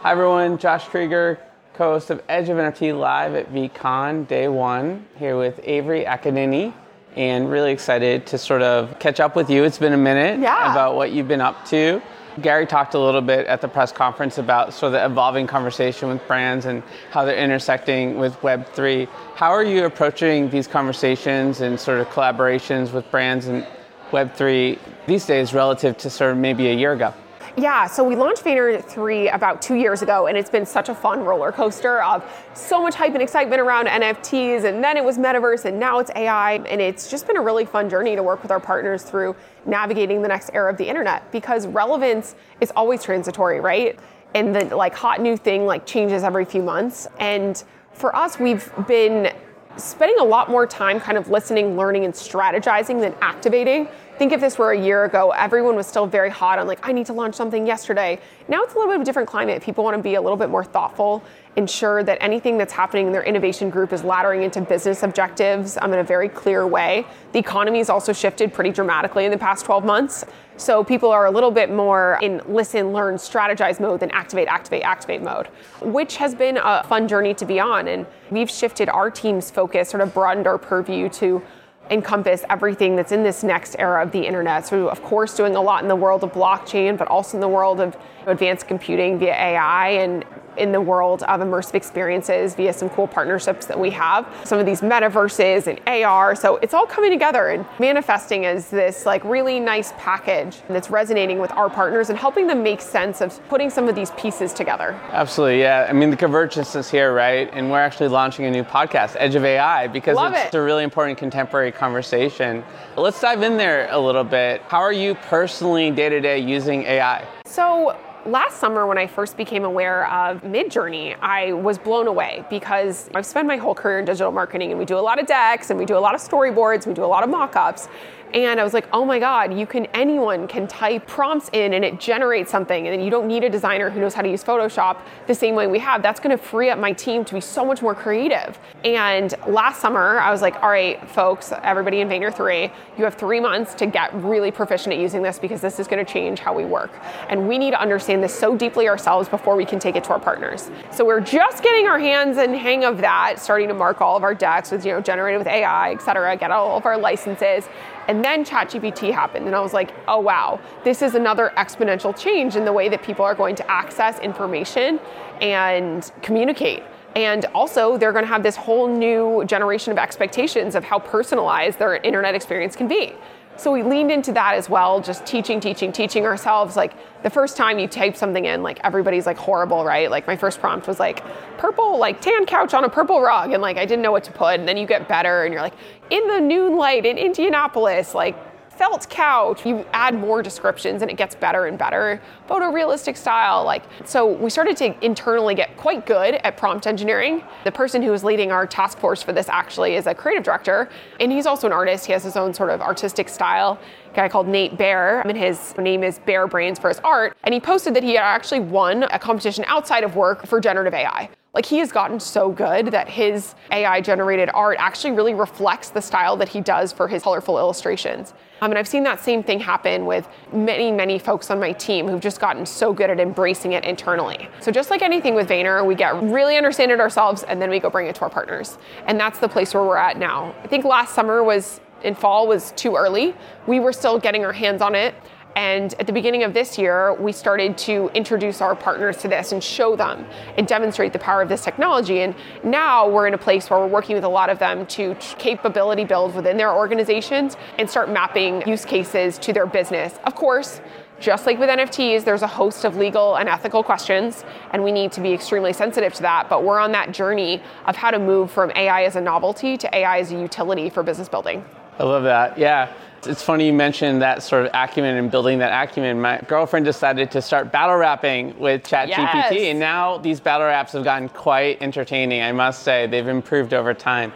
Hi, 0.00 0.10
everyone. 0.10 0.58
Josh 0.58 0.86
Kriger, 0.86 1.38
co 1.74 1.92
host 1.92 2.10
of 2.10 2.24
Edge 2.28 2.48
of 2.48 2.56
NFT 2.56 2.98
Live 2.98 3.36
at 3.36 3.52
VeeCon 3.52 4.26
Day 4.26 4.48
One, 4.48 5.06
here 5.16 5.38
with 5.38 5.60
Avery 5.62 6.04
Akkineni 6.04 6.74
and 7.14 7.48
really 7.48 7.70
excited 7.70 8.26
to 8.26 8.36
sort 8.36 8.62
of 8.62 8.98
catch 8.98 9.20
up 9.20 9.36
with 9.36 9.48
you. 9.48 9.62
It's 9.62 9.78
been 9.78 9.92
a 9.92 9.96
minute 9.96 10.40
yeah. 10.40 10.72
about 10.72 10.96
what 10.96 11.12
you've 11.12 11.28
been 11.28 11.40
up 11.40 11.64
to. 11.66 12.02
Gary 12.42 12.66
talked 12.66 12.94
a 12.94 12.98
little 12.98 13.22
bit 13.22 13.46
at 13.46 13.60
the 13.60 13.68
press 13.68 13.92
conference 13.92 14.36
about 14.38 14.74
sort 14.74 14.88
of 14.88 14.92
the 14.92 15.04
evolving 15.04 15.46
conversation 15.46 16.08
with 16.08 16.26
brands 16.26 16.66
and 16.66 16.82
how 17.10 17.24
they're 17.24 17.36
intersecting 17.36 18.18
with 18.18 18.34
Web3. 18.40 19.08
How 19.34 19.50
are 19.50 19.64
you 19.64 19.86
approaching 19.86 20.50
these 20.50 20.66
conversations 20.66 21.62
and 21.62 21.80
sort 21.80 22.00
of 22.00 22.08
collaborations 22.08 22.92
with 22.92 23.10
brands 23.10 23.46
and 23.46 23.66
Web3 24.10 24.78
these 25.06 25.24
days 25.24 25.54
relative 25.54 25.96
to 25.98 26.10
sort 26.10 26.32
of 26.32 26.36
maybe 26.36 26.68
a 26.68 26.74
year 26.74 26.92
ago? 26.92 27.14
Yeah, 27.58 27.86
so 27.86 28.04
we 28.04 28.16
launched 28.16 28.44
Vayner3 28.44 29.34
about 29.34 29.62
two 29.62 29.76
years 29.76 30.02
ago, 30.02 30.26
and 30.26 30.36
it's 30.36 30.50
been 30.50 30.66
such 30.66 30.90
a 30.90 30.94
fun 30.94 31.24
roller 31.24 31.50
coaster 31.50 32.02
of 32.02 32.22
so 32.52 32.82
much 32.82 32.94
hype 32.94 33.14
and 33.14 33.22
excitement 33.22 33.62
around 33.62 33.86
NFTs, 33.86 34.64
and 34.64 34.84
then 34.84 34.98
it 34.98 35.02
was 35.02 35.16
metaverse, 35.16 35.64
and 35.64 35.80
now 35.80 35.98
it's 35.98 36.10
AI, 36.14 36.56
and 36.68 36.82
it's 36.82 37.10
just 37.10 37.26
been 37.26 37.38
a 37.38 37.40
really 37.40 37.64
fun 37.64 37.88
journey 37.88 38.14
to 38.14 38.22
work 38.22 38.42
with 38.42 38.50
our 38.50 38.60
partners 38.60 39.04
through 39.04 39.34
navigating 39.64 40.20
the 40.20 40.28
next 40.28 40.50
era 40.52 40.70
of 40.70 40.76
the 40.76 40.86
internet 40.86 41.32
because 41.32 41.66
relevance 41.66 42.34
is 42.60 42.70
always 42.76 43.02
transitory, 43.02 43.58
right? 43.58 43.98
And 44.34 44.54
the 44.54 44.76
like 44.76 44.94
hot 44.94 45.22
new 45.22 45.38
thing 45.38 45.64
like 45.64 45.86
changes 45.86 46.24
every 46.24 46.44
few 46.44 46.62
months. 46.62 47.08
And 47.20 47.64
for 47.94 48.14
us, 48.14 48.38
we've 48.38 48.70
been 48.86 49.32
spending 49.76 50.18
a 50.18 50.24
lot 50.24 50.50
more 50.50 50.66
time 50.66 51.00
kind 51.00 51.18
of 51.18 51.28
listening, 51.28 51.76
learning, 51.76 52.04
and 52.04 52.14
strategizing 52.14 53.00
than 53.00 53.14
activating 53.20 53.88
think 54.16 54.32
if 54.32 54.40
this 54.40 54.58
were 54.58 54.72
a 54.72 54.80
year 54.80 55.04
ago, 55.04 55.30
everyone 55.30 55.76
was 55.76 55.86
still 55.86 56.06
very 56.06 56.30
hot 56.30 56.58
on 56.58 56.66
like, 56.66 56.78
I 56.82 56.92
need 56.92 57.06
to 57.06 57.12
launch 57.12 57.34
something 57.34 57.66
yesterday. 57.66 58.18
Now 58.48 58.62
it's 58.62 58.72
a 58.72 58.76
little 58.76 58.90
bit 58.90 58.96
of 58.96 59.02
a 59.02 59.04
different 59.04 59.28
climate. 59.28 59.62
People 59.62 59.84
want 59.84 59.96
to 59.96 60.02
be 60.02 60.14
a 60.14 60.20
little 60.20 60.38
bit 60.38 60.48
more 60.48 60.64
thoughtful, 60.64 61.22
ensure 61.56 62.02
that 62.02 62.18
anything 62.20 62.56
that's 62.56 62.72
happening 62.72 63.06
in 63.06 63.12
their 63.12 63.22
innovation 63.22 63.68
group 63.68 63.92
is 63.92 64.02
laddering 64.02 64.42
into 64.42 64.60
business 64.60 65.02
objectives 65.02 65.76
um, 65.82 65.92
in 65.92 65.98
a 65.98 66.04
very 66.04 66.28
clear 66.28 66.66
way. 66.66 67.04
The 67.32 67.38
economy 67.38 67.78
has 67.78 67.90
also 67.90 68.12
shifted 68.12 68.52
pretty 68.52 68.70
dramatically 68.70 69.26
in 69.26 69.30
the 69.30 69.38
past 69.38 69.64
12 69.66 69.84
months. 69.84 70.24
So 70.58 70.82
people 70.82 71.10
are 71.10 71.26
a 71.26 71.30
little 71.30 71.50
bit 71.50 71.70
more 71.70 72.18
in 72.22 72.40
listen, 72.48 72.92
learn, 72.92 73.16
strategize 73.16 73.78
mode 73.78 74.00
than 74.00 74.10
activate, 74.12 74.48
activate, 74.48 74.82
activate 74.82 75.22
mode, 75.22 75.48
which 75.82 76.16
has 76.16 76.34
been 76.34 76.58
a 76.62 76.82
fun 76.84 77.08
journey 77.08 77.34
to 77.34 77.44
be 77.44 77.60
on. 77.60 77.88
And 77.88 78.06
we've 78.30 78.50
shifted 78.50 78.88
our 78.88 79.10
team's 79.10 79.50
focus, 79.50 79.90
sort 79.90 80.00
of 80.00 80.14
broadened 80.14 80.46
our 80.46 80.56
purview 80.56 81.10
to 81.10 81.42
encompass 81.90 82.42
everything 82.48 82.96
that's 82.96 83.12
in 83.12 83.22
this 83.22 83.44
next 83.44 83.76
era 83.78 84.02
of 84.02 84.12
the 84.12 84.26
internet. 84.26 84.66
So, 84.66 84.88
of 84.88 85.02
course, 85.02 85.36
doing 85.36 85.56
a 85.56 85.60
lot 85.60 85.82
in 85.82 85.88
the 85.88 85.96
world 85.96 86.24
of 86.24 86.32
blockchain, 86.32 86.96
but 86.96 87.06
also 87.08 87.36
in 87.36 87.40
the 87.40 87.48
world 87.48 87.80
of 87.80 87.96
advanced 88.26 88.66
computing 88.66 89.18
via 89.18 89.32
AI 89.32 89.88
and 89.90 90.24
in 90.56 90.72
the 90.72 90.80
world 90.80 91.22
of 91.24 91.40
immersive 91.40 91.74
experiences 91.74 92.54
via 92.54 92.72
some 92.72 92.88
cool 92.90 93.06
partnerships 93.06 93.66
that 93.66 93.78
we 93.78 93.90
have. 93.90 94.26
Some 94.44 94.58
of 94.58 94.66
these 94.66 94.80
metaverses 94.80 95.66
and 95.66 95.80
AR. 95.86 96.34
So 96.34 96.56
it's 96.56 96.74
all 96.74 96.86
coming 96.86 97.10
together 97.10 97.48
and 97.48 97.66
manifesting 97.78 98.46
as 98.46 98.70
this 98.70 99.06
like 99.06 99.22
really 99.24 99.60
nice 99.60 99.92
package 99.98 100.62
that's 100.68 100.90
resonating 100.90 101.38
with 101.38 101.50
our 101.52 101.68
partners 101.68 102.10
and 102.10 102.18
helping 102.18 102.46
them 102.46 102.62
make 102.62 102.80
sense 102.80 103.20
of 103.20 103.38
putting 103.48 103.70
some 103.70 103.88
of 103.88 103.94
these 103.94 104.10
pieces 104.12 104.52
together. 104.52 104.98
Absolutely, 105.10 105.60
yeah. 105.60 105.86
I 105.88 105.92
mean 105.92 106.10
the 106.10 106.16
convergence 106.16 106.74
is 106.74 106.90
here, 106.90 107.12
right? 107.12 107.50
And 107.52 107.70
we're 107.70 107.80
actually 107.80 108.08
launching 108.08 108.46
a 108.46 108.50
new 108.50 108.64
podcast, 108.64 109.16
Edge 109.18 109.34
of 109.34 109.44
AI, 109.44 109.88
because 109.88 110.16
Love 110.16 110.32
it's 110.34 110.54
it. 110.54 110.58
a 110.58 110.62
really 110.62 110.84
important 110.84 111.18
contemporary 111.18 111.72
conversation. 111.72 112.64
Let's 112.96 113.20
dive 113.20 113.42
in 113.42 113.56
there 113.56 113.88
a 113.90 113.98
little 113.98 114.24
bit. 114.24 114.62
How 114.68 114.80
are 114.80 114.92
you 114.92 115.14
personally 115.14 115.90
day 115.90 116.08
to 116.08 116.20
day 116.20 116.38
using 116.38 116.82
AI? 116.84 117.26
So 117.44 117.96
last 118.26 118.58
summer 118.58 118.86
when 118.86 118.98
I 118.98 119.06
first 119.06 119.36
became 119.36 119.64
aware 119.64 120.10
of 120.10 120.42
Midjourney, 120.42 121.16
I 121.20 121.52
was 121.52 121.78
blown 121.78 122.06
away 122.06 122.44
because 122.50 123.08
I've 123.14 123.26
spent 123.26 123.46
my 123.46 123.56
whole 123.56 123.74
career 123.74 124.00
in 124.00 124.04
digital 124.04 124.32
marketing 124.32 124.70
and 124.70 124.78
we 124.78 124.84
do 124.84 124.98
a 124.98 125.00
lot 125.00 125.18
of 125.18 125.26
decks 125.26 125.70
and 125.70 125.78
we 125.78 125.84
do 125.84 125.96
a 125.96 126.00
lot 126.00 126.14
of 126.14 126.20
storyboards, 126.20 126.86
we 126.86 126.94
do 126.94 127.04
a 127.04 127.06
lot 127.06 127.22
of 127.22 127.30
mock-ups. 127.30 127.88
And 128.36 128.60
I 128.60 128.64
was 128.64 128.74
like, 128.74 128.86
oh 128.92 129.02
my 129.02 129.18
God, 129.18 129.58
you 129.58 129.64
can, 129.64 129.86
anyone 129.94 130.46
can 130.46 130.68
type 130.68 131.06
prompts 131.06 131.48
in 131.54 131.72
and 131.72 131.82
it 131.82 131.98
generates 131.98 132.50
something. 132.50 132.86
And 132.86 132.92
then 132.92 133.02
you 133.02 133.10
don't 133.10 133.26
need 133.26 133.44
a 133.44 133.48
designer 133.48 133.88
who 133.88 133.98
knows 133.98 134.12
how 134.12 134.20
to 134.20 134.28
use 134.28 134.44
Photoshop 134.44 134.98
the 135.26 135.34
same 135.34 135.54
way 135.54 135.66
we 135.66 135.78
have. 135.78 136.02
That's 136.02 136.20
gonna 136.20 136.36
free 136.36 136.68
up 136.68 136.78
my 136.78 136.92
team 136.92 137.24
to 137.24 137.32
be 137.32 137.40
so 137.40 137.64
much 137.64 137.80
more 137.80 137.94
creative. 137.94 138.58
And 138.84 139.34
last 139.46 139.80
summer, 139.80 140.18
I 140.18 140.30
was 140.30 140.42
like, 140.42 140.62
all 140.62 140.68
right, 140.68 141.08
folks, 141.08 141.50
everybody 141.62 142.00
in 142.02 142.10
Vayner3, 142.10 142.70
you 142.98 143.04
have 143.04 143.14
three 143.14 143.40
months 143.40 143.72
to 143.76 143.86
get 143.86 144.12
really 144.16 144.50
proficient 144.50 144.92
at 144.92 145.00
using 145.00 145.22
this 145.22 145.38
because 145.38 145.62
this 145.62 145.80
is 145.80 145.88
gonna 145.88 146.04
change 146.04 146.38
how 146.38 146.52
we 146.52 146.66
work. 146.66 146.90
And 147.30 147.48
we 147.48 147.56
need 147.56 147.70
to 147.70 147.80
understand 147.80 148.22
this 148.22 148.38
so 148.38 148.54
deeply 148.54 148.86
ourselves 148.86 149.30
before 149.30 149.56
we 149.56 149.64
can 149.64 149.78
take 149.78 149.96
it 149.96 150.04
to 150.04 150.10
our 150.10 150.20
partners. 150.20 150.70
So 150.90 151.06
we're 151.06 151.22
just 151.22 151.62
getting 151.62 151.86
our 151.86 151.98
hands 151.98 152.36
and 152.36 152.54
hang 152.54 152.84
of 152.84 152.98
that, 152.98 153.40
starting 153.40 153.68
to 153.68 153.74
mark 153.74 154.02
all 154.02 154.14
of 154.14 154.24
our 154.24 154.34
decks 154.34 154.72
with, 154.72 154.84
you 154.84 154.92
know, 154.92 155.00
generated 155.00 155.38
with 155.38 155.48
AI, 155.48 155.92
et 155.92 156.02
cetera, 156.02 156.36
get 156.36 156.50
all 156.50 156.76
of 156.76 156.84
our 156.84 156.98
licenses. 156.98 157.66
And 158.08 158.24
then 158.24 158.44
ChatGPT 158.44 159.12
happened, 159.12 159.46
and 159.46 159.54
I 159.54 159.60
was 159.60 159.72
like, 159.72 159.92
oh 160.06 160.20
wow, 160.20 160.60
this 160.84 161.02
is 161.02 161.14
another 161.14 161.52
exponential 161.56 162.16
change 162.16 162.56
in 162.56 162.64
the 162.64 162.72
way 162.72 162.88
that 162.88 163.02
people 163.02 163.24
are 163.24 163.34
going 163.34 163.56
to 163.56 163.70
access 163.70 164.18
information 164.20 165.00
and 165.40 166.10
communicate. 166.22 166.82
And 167.16 167.46
also, 167.46 167.96
they're 167.96 168.12
going 168.12 168.24
to 168.24 168.28
have 168.28 168.42
this 168.42 168.56
whole 168.56 168.86
new 168.86 169.42
generation 169.46 169.90
of 169.90 169.98
expectations 169.98 170.74
of 170.74 170.84
how 170.84 170.98
personalized 170.98 171.78
their 171.78 171.96
internet 171.96 172.34
experience 172.34 172.76
can 172.76 172.88
be. 172.88 173.14
So 173.58 173.72
we 173.72 173.82
leaned 173.82 174.10
into 174.10 174.32
that 174.32 174.54
as 174.54 174.68
well, 174.68 175.00
just 175.00 175.24
teaching, 175.24 175.60
teaching, 175.60 175.90
teaching 175.90 176.26
ourselves. 176.26 176.76
Like 176.76 176.92
the 177.22 177.30
first 177.30 177.56
time 177.56 177.78
you 177.78 177.88
type 177.88 178.14
something 178.14 178.44
in, 178.44 178.62
like 178.62 178.78
everybody's 178.84 179.24
like 179.24 179.38
horrible, 179.38 179.82
right? 179.84 180.10
Like 180.10 180.26
my 180.26 180.36
first 180.36 180.60
prompt 180.60 180.86
was 180.86 181.00
like 181.00 181.24
purple, 181.56 181.98
like 181.98 182.20
tan 182.20 182.44
couch 182.44 182.74
on 182.74 182.84
a 182.84 182.88
purple 182.88 183.22
rug, 183.22 183.52
and 183.52 183.62
like 183.62 183.78
I 183.78 183.86
didn't 183.86 184.02
know 184.02 184.12
what 184.12 184.24
to 184.24 184.32
put. 184.32 184.60
And 184.60 184.68
then 184.68 184.76
you 184.76 184.86
get 184.86 185.08
better, 185.08 185.44
and 185.44 185.54
you're 185.54 185.62
like 185.62 185.74
in 186.10 186.26
the 186.28 186.38
noon 186.38 186.76
light 186.76 187.06
in 187.06 187.16
Indianapolis, 187.16 188.14
like 188.14 188.36
felt 188.76 189.08
couch. 189.08 189.64
You 189.64 189.84
add 189.92 190.14
more 190.14 190.42
descriptions 190.42 191.02
and 191.02 191.10
it 191.10 191.16
gets 191.16 191.34
better 191.34 191.66
and 191.66 191.78
better. 191.78 192.20
Photorealistic 192.48 193.16
style, 193.16 193.64
like 193.64 193.82
so 194.04 194.26
we 194.26 194.50
started 194.50 194.76
to 194.78 195.04
internally 195.04 195.54
get 195.54 195.76
quite 195.76 196.06
good 196.06 196.34
at 196.34 196.56
prompt 196.56 196.86
engineering. 196.86 197.42
The 197.64 197.72
person 197.72 198.02
who 198.02 198.12
is 198.12 198.22
leading 198.22 198.52
our 198.52 198.66
task 198.66 198.98
force 198.98 199.22
for 199.22 199.32
this 199.32 199.48
actually 199.48 199.94
is 199.94 200.06
a 200.06 200.14
creative 200.14 200.44
director 200.44 200.88
and 201.20 201.32
he's 201.32 201.46
also 201.46 201.66
an 201.66 201.72
artist. 201.72 202.06
He 202.06 202.12
has 202.12 202.24
his 202.24 202.36
own 202.36 202.52
sort 202.54 202.70
of 202.70 202.80
artistic 202.80 203.28
style. 203.28 203.78
A 204.12 204.14
guy 204.14 204.28
called 204.28 204.48
Nate 204.48 204.78
Bear, 204.78 205.20
and 205.20 205.36
his 205.36 205.76
name 205.76 206.02
is 206.02 206.20
Bear 206.20 206.46
Brains 206.46 206.78
for 206.78 206.88
his 206.88 207.00
art. 207.00 207.36
And 207.44 207.52
he 207.52 207.60
posted 207.60 207.92
that 207.94 208.02
he 208.02 208.14
had 208.14 208.22
actually 208.22 208.60
won 208.60 209.02
a 209.04 209.18
competition 209.18 209.64
outside 209.68 210.04
of 210.04 210.16
work 210.16 210.46
for 210.46 210.60
generative 210.60 210.94
AI. 210.94 211.28
Like 211.56 211.64
he 211.64 211.78
has 211.78 211.90
gotten 211.90 212.20
so 212.20 212.50
good 212.50 212.88
that 212.88 213.08
his 213.08 213.54
AI 213.72 214.02
generated 214.02 214.50
art 214.52 214.76
actually 214.78 215.12
really 215.12 215.32
reflects 215.32 215.88
the 215.88 216.02
style 216.02 216.36
that 216.36 216.50
he 216.50 216.60
does 216.60 216.92
for 216.92 217.08
his 217.08 217.22
colorful 217.22 217.56
illustrations. 217.58 218.34
Um, 218.60 218.70
and 218.72 218.78
I've 218.78 218.86
seen 218.86 219.04
that 219.04 219.20
same 219.20 219.42
thing 219.42 219.58
happen 219.58 220.04
with 220.04 220.28
many, 220.52 220.92
many 220.92 221.18
folks 221.18 221.50
on 221.50 221.58
my 221.58 221.72
team 221.72 222.08
who've 222.08 222.20
just 222.20 222.40
gotten 222.40 222.66
so 222.66 222.92
good 222.92 223.08
at 223.08 223.18
embracing 223.18 223.72
it 223.72 223.86
internally. 223.86 224.50
So 224.60 224.70
just 224.70 224.90
like 224.90 225.00
anything 225.00 225.34
with 225.34 225.48
Vayner, 225.48 225.84
we 225.86 225.94
get 225.94 226.22
really 226.24 226.58
understand 226.58 226.92
it 226.92 227.00
ourselves 227.00 227.42
and 227.42 227.60
then 227.60 227.70
we 227.70 227.80
go 227.80 227.88
bring 227.88 228.06
it 228.06 228.14
to 228.16 228.20
our 228.20 228.30
partners. 228.30 228.76
And 229.06 229.18
that's 229.18 229.38
the 229.38 229.48
place 229.48 229.72
where 229.72 229.82
we're 229.82 229.96
at 229.96 230.18
now. 230.18 230.54
I 230.62 230.66
think 230.66 230.84
last 230.84 231.14
summer 231.14 231.42
was 231.42 231.80
in 232.02 232.14
fall 232.14 232.46
was 232.46 232.72
too 232.72 232.96
early. 232.96 233.34
We 233.66 233.80
were 233.80 233.94
still 233.94 234.18
getting 234.18 234.44
our 234.44 234.52
hands 234.52 234.82
on 234.82 234.94
it. 234.94 235.14
And 235.56 235.94
at 235.98 236.06
the 236.06 236.12
beginning 236.12 236.42
of 236.42 236.52
this 236.52 236.76
year, 236.76 237.14
we 237.14 237.32
started 237.32 237.78
to 237.78 238.10
introduce 238.12 238.60
our 238.60 238.76
partners 238.76 239.16
to 239.18 239.28
this 239.28 239.52
and 239.52 239.64
show 239.64 239.96
them 239.96 240.26
and 240.58 240.66
demonstrate 240.66 241.14
the 241.14 241.18
power 241.18 241.40
of 241.40 241.48
this 241.48 241.64
technology. 241.64 242.20
And 242.20 242.34
now 242.62 243.08
we're 243.08 243.26
in 243.26 243.32
a 243.32 243.38
place 243.38 243.70
where 243.70 243.80
we're 243.80 243.86
working 243.86 244.14
with 244.14 244.24
a 244.24 244.28
lot 244.28 244.50
of 244.50 244.58
them 244.58 244.84
to 244.88 245.14
capability 245.38 246.04
build 246.04 246.34
within 246.34 246.58
their 246.58 246.74
organizations 246.74 247.56
and 247.78 247.88
start 247.88 248.10
mapping 248.10 248.68
use 248.68 248.84
cases 248.84 249.38
to 249.38 249.54
their 249.54 249.64
business. 249.64 250.18
Of 250.24 250.34
course, 250.34 250.82
just 251.20 251.46
like 251.46 251.58
with 251.58 251.70
NFTs, 251.70 252.24
there's 252.24 252.42
a 252.42 252.46
host 252.46 252.84
of 252.84 252.96
legal 252.96 253.36
and 253.36 253.48
ethical 253.48 253.82
questions, 253.82 254.44
and 254.72 254.84
we 254.84 254.92
need 254.92 255.10
to 255.12 255.22
be 255.22 255.32
extremely 255.32 255.72
sensitive 255.72 256.12
to 256.14 256.22
that. 256.22 256.50
But 256.50 256.64
we're 256.64 256.78
on 256.78 256.92
that 256.92 257.12
journey 257.12 257.62
of 257.86 257.96
how 257.96 258.10
to 258.10 258.18
move 258.18 258.50
from 258.50 258.70
AI 258.76 259.04
as 259.04 259.16
a 259.16 259.22
novelty 259.22 259.78
to 259.78 259.96
AI 259.96 260.18
as 260.18 260.32
a 260.32 260.38
utility 260.38 260.90
for 260.90 261.02
business 261.02 261.30
building. 261.30 261.64
I 261.98 262.02
love 262.02 262.24
that. 262.24 262.58
Yeah. 262.58 262.92
It's 263.26 263.42
funny 263.42 263.66
you 263.66 263.72
mentioned 263.72 264.22
that 264.22 264.42
sort 264.42 264.66
of 264.66 264.70
acumen 264.74 265.16
and 265.16 265.30
building 265.30 265.58
that 265.58 265.88
acumen. 265.88 266.20
My 266.20 266.40
girlfriend 266.48 266.84
decided 266.84 267.30
to 267.32 267.42
start 267.42 267.72
battle 267.72 267.96
rapping 267.96 268.58
with 268.58 268.82
ChatGPT, 268.84 269.10
yes. 269.12 269.52
and 269.52 269.78
now 269.78 270.18
these 270.18 270.40
battle 270.40 270.66
raps 270.66 270.92
have 270.92 271.04
gotten 271.04 271.28
quite 271.28 271.80
entertaining, 271.82 272.42
I 272.42 272.52
must 272.52 272.82
say. 272.82 273.06
They've 273.06 273.28
improved 273.28 273.74
over 273.74 273.94
time. 273.94 274.32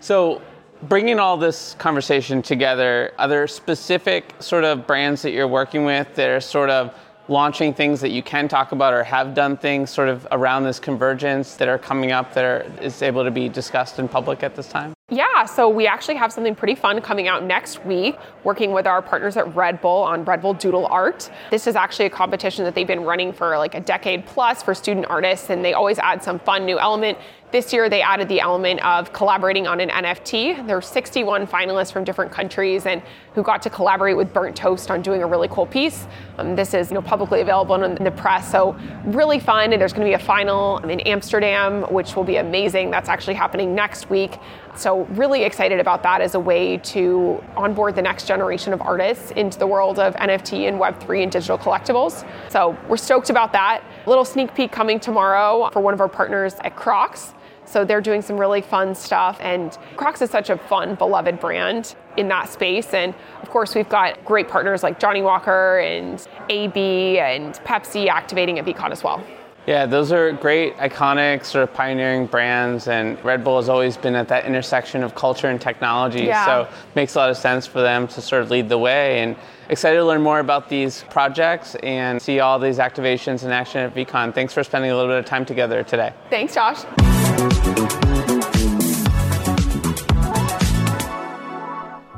So, 0.00 0.42
bringing 0.84 1.18
all 1.18 1.36
this 1.36 1.74
conversation 1.78 2.42
together, 2.42 3.12
are 3.18 3.28
there 3.28 3.46
specific 3.46 4.34
sort 4.40 4.64
of 4.64 4.86
brands 4.86 5.22
that 5.22 5.30
you're 5.30 5.48
working 5.48 5.84
with 5.84 6.14
that 6.16 6.28
are 6.28 6.40
sort 6.40 6.70
of 6.70 6.94
launching 7.28 7.72
things 7.72 8.00
that 8.00 8.10
you 8.10 8.22
can 8.22 8.48
talk 8.48 8.72
about 8.72 8.92
or 8.92 9.04
have 9.04 9.34
done 9.34 9.56
things 9.56 9.90
sort 9.90 10.08
of 10.08 10.26
around 10.32 10.64
this 10.64 10.78
convergence 10.78 11.54
that 11.56 11.68
are 11.68 11.78
coming 11.78 12.12
up 12.12 12.34
that 12.34 12.44
are 12.44 12.66
is 12.80 13.02
able 13.02 13.24
to 13.24 13.30
be 13.30 13.48
discussed 13.48 13.98
in 13.98 14.08
public 14.08 14.42
at 14.42 14.56
this 14.56 14.68
time? 14.68 14.92
Yeah, 15.08 15.44
so 15.44 15.68
we 15.68 15.86
actually 15.86 16.14
have 16.16 16.32
something 16.32 16.54
pretty 16.54 16.74
fun 16.74 17.00
coming 17.02 17.28
out 17.28 17.44
next 17.44 17.84
week, 17.84 18.16
working 18.44 18.72
with 18.72 18.86
our 18.86 19.02
partners 19.02 19.36
at 19.36 19.54
Red 19.54 19.80
Bull 19.82 20.02
on 20.02 20.24
Red 20.24 20.40
Bull 20.40 20.54
Doodle 20.54 20.86
Art. 20.86 21.30
This 21.50 21.66
is 21.66 21.76
actually 21.76 22.06
a 22.06 22.10
competition 22.10 22.64
that 22.64 22.74
they've 22.74 22.86
been 22.86 23.04
running 23.04 23.32
for 23.32 23.58
like 23.58 23.74
a 23.74 23.80
decade 23.80 24.24
plus 24.24 24.62
for 24.62 24.74
student 24.74 25.06
artists, 25.10 25.50
and 25.50 25.62
they 25.62 25.74
always 25.74 25.98
add 25.98 26.22
some 26.22 26.38
fun 26.38 26.64
new 26.64 26.78
element. 26.78 27.18
This 27.52 27.70
year, 27.70 27.90
they 27.90 28.00
added 28.00 28.30
the 28.30 28.40
element 28.40 28.82
of 28.82 29.12
collaborating 29.12 29.66
on 29.66 29.78
an 29.78 29.90
NFT. 29.90 30.66
There 30.66 30.78
are 30.78 30.80
61 30.80 31.46
finalists 31.46 31.92
from 31.92 32.02
different 32.02 32.32
countries 32.32 32.86
and 32.86 33.02
who 33.34 33.42
got 33.42 33.60
to 33.60 33.68
collaborate 33.68 34.16
with 34.16 34.32
Burnt 34.32 34.56
Toast 34.56 34.90
on 34.90 35.02
doing 35.02 35.22
a 35.22 35.26
really 35.26 35.48
cool 35.48 35.66
piece. 35.66 36.06
Um, 36.38 36.56
this 36.56 36.72
is 36.72 36.88
you 36.88 36.94
know, 36.94 37.02
publicly 37.02 37.42
available 37.42 37.74
in 37.74 38.02
the 38.02 38.10
press, 38.10 38.50
so 38.50 38.74
really 39.04 39.38
fun. 39.38 39.70
And 39.70 39.82
there's 39.82 39.92
going 39.92 40.00
to 40.00 40.08
be 40.08 40.14
a 40.14 40.26
final 40.26 40.78
in 40.78 41.00
Amsterdam, 41.00 41.82
which 41.92 42.16
will 42.16 42.24
be 42.24 42.36
amazing. 42.36 42.90
That's 42.90 43.10
actually 43.10 43.34
happening 43.34 43.74
next 43.74 44.08
week. 44.08 44.38
So, 44.74 45.02
really 45.10 45.44
excited 45.44 45.78
about 45.78 46.02
that 46.04 46.22
as 46.22 46.34
a 46.34 46.40
way 46.40 46.78
to 46.78 47.44
onboard 47.54 47.96
the 47.96 48.00
next 48.00 48.26
generation 48.26 48.72
of 48.72 48.80
artists 48.80 49.30
into 49.32 49.58
the 49.58 49.66
world 49.66 49.98
of 49.98 50.14
NFT 50.14 50.68
and 50.68 50.80
Web3 50.80 51.24
and 51.24 51.30
digital 51.30 51.58
collectibles. 51.58 52.26
So, 52.50 52.78
we're 52.88 52.96
stoked 52.96 53.28
about 53.28 53.52
that. 53.52 53.84
A 54.06 54.08
little 54.08 54.24
sneak 54.24 54.54
peek 54.54 54.72
coming 54.72 54.98
tomorrow 54.98 55.68
for 55.70 55.80
one 55.80 55.92
of 55.92 56.00
our 56.00 56.08
partners 56.08 56.54
at 56.60 56.76
Crocs. 56.76 57.34
So 57.72 57.86
they're 57.86 58.02
doing 58.02 58.20
some 58.20 58.38
really 58.38 58.60
fun 58.60 58.94
stuff. 58.94 59.38
And 59.40 59.76
Crocs 59.96 60.20
is 60.20 60.28
such 60.28 60.50
a 60.50 60.58
fun, 60.58 60.94
beloved 60.94 61.40
brand 61.40 61.94
in 62.18 62.28
that 62.28 62.50
space. 62.50 62.92
And 62.92 63.14
of 63.40 63.48
course, 63.48 63.74
we've 63.74 63.88
got 63.88 64.22
great 64.26 64.46
partners 64.46 64.82
like 64.82 65.00
Johnnie 65.00 65.22
Walker 65.22 65.78
and 65.78 66.26
AB 66.50 67.18
and 67.18 67.54
Pepsi 67.64 68.08
activating 68.08 68.58
at 68.58 68.66
VeeCon 68.66 68.90
as 68.90 69.02
well. 69.02 69.24
Yeah, 69.66 69.86
those 69.86 70.10
are 70.10 70.32
great, 70.32 70.76
iconic, 70.78 71.44
sort 71.44 71.62
of 71.62 71.72
pioneering 71.72 72.26
brands, 72.26 72.88
and 72.88 73.22
Red 73.24 73.44
Bull 73.44 73.58
has 73.58 73.68
always 73.68 73.96
been 73.96 74.16
at 74.16 74.26
that 74.26 74.44
intersection 74.44 75.04
of 75.04 75.14
culture 75.14 75.46
and 75.46 75.60
technology. 75.60 76.24
Yeah. 76.24 76.44
So 76.44 76.68
makes 76.96 77.14
a 77.14 77.18
lot 77.18 77.30
of 77.30 77.36
sense 77.36 77.64
for 77.64 77.80
them 77.80 78.08
to 78.08 78.20
sort 78.20 78.42
of 78.42 78.50
lead 78.50 78.68
the 78.68 78.78
way. 78.78 79.20
And 79.20 79.36
excited 79.72 79.96
to 79.96 80.04
learn 80.04 80.20
more 80.20 80.38
about 80.38 80.68
these 80.68 81.02
projects 81.08 81.74
and 81.76 82.20
see 82.20 82.40
all 82.40 82.58
these 82.58 82.76
activations 82.76 83.42
in 83.42 83.50
action 83.50 83.80
at 83.80 83.94
VeeCon. 83.94 84.34
Thanks 84.34 84.52
for 84.52 84.62
spending 84.62 84.90
a 84.90 84.94
little 84.94 85.10
bit 85.10 85.18
of 85.18 85.24
time 85.24 85.46
together 85.46 85.82
today. 85.82 86.12
Thanks, 86.28 86.54
Josh. 86.54 86.84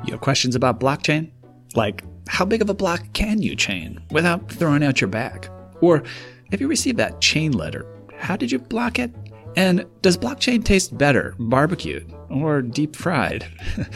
You 0.04 0.12
have 0.12 0.20
questions 0.20 0.56
about 0.56 0.80
blockchain? 0.80 1.30
Like, 1.76 2.02
how 2.26 2.44
big 2.44 2.60
of 2.60 2.68
a 2.68 2.74
block 2.74 3.00
can 3.12 3.40
you 3.40 3.54
chain 3.54 4.02
without 4.10 4.50
throwing 4.50 4.82
out 4.82 5.00
your 5.00 5.08
back? 5.08 5.48
Or 5.80 6.02
if 6.50 6.60
you 6.60 6.66
received 6.66 6.98
that 6.98 7.20
chain 7.20 7.52
letter, 7.52 7.86
how 8.18 8.36
did 8.36 8.50
you 8.50 8.58
block 8.58 8.98
it? 8.98 9.14
And 9.56 9.86
does 10.02 10.18
blockchain 10.18 10.64
taste 10.64 10.98
better 10.98 11.36
barbecued 11.38 12.12
or 12.34 12.60
deep 12.60 12.96
fried? 12.96 13.46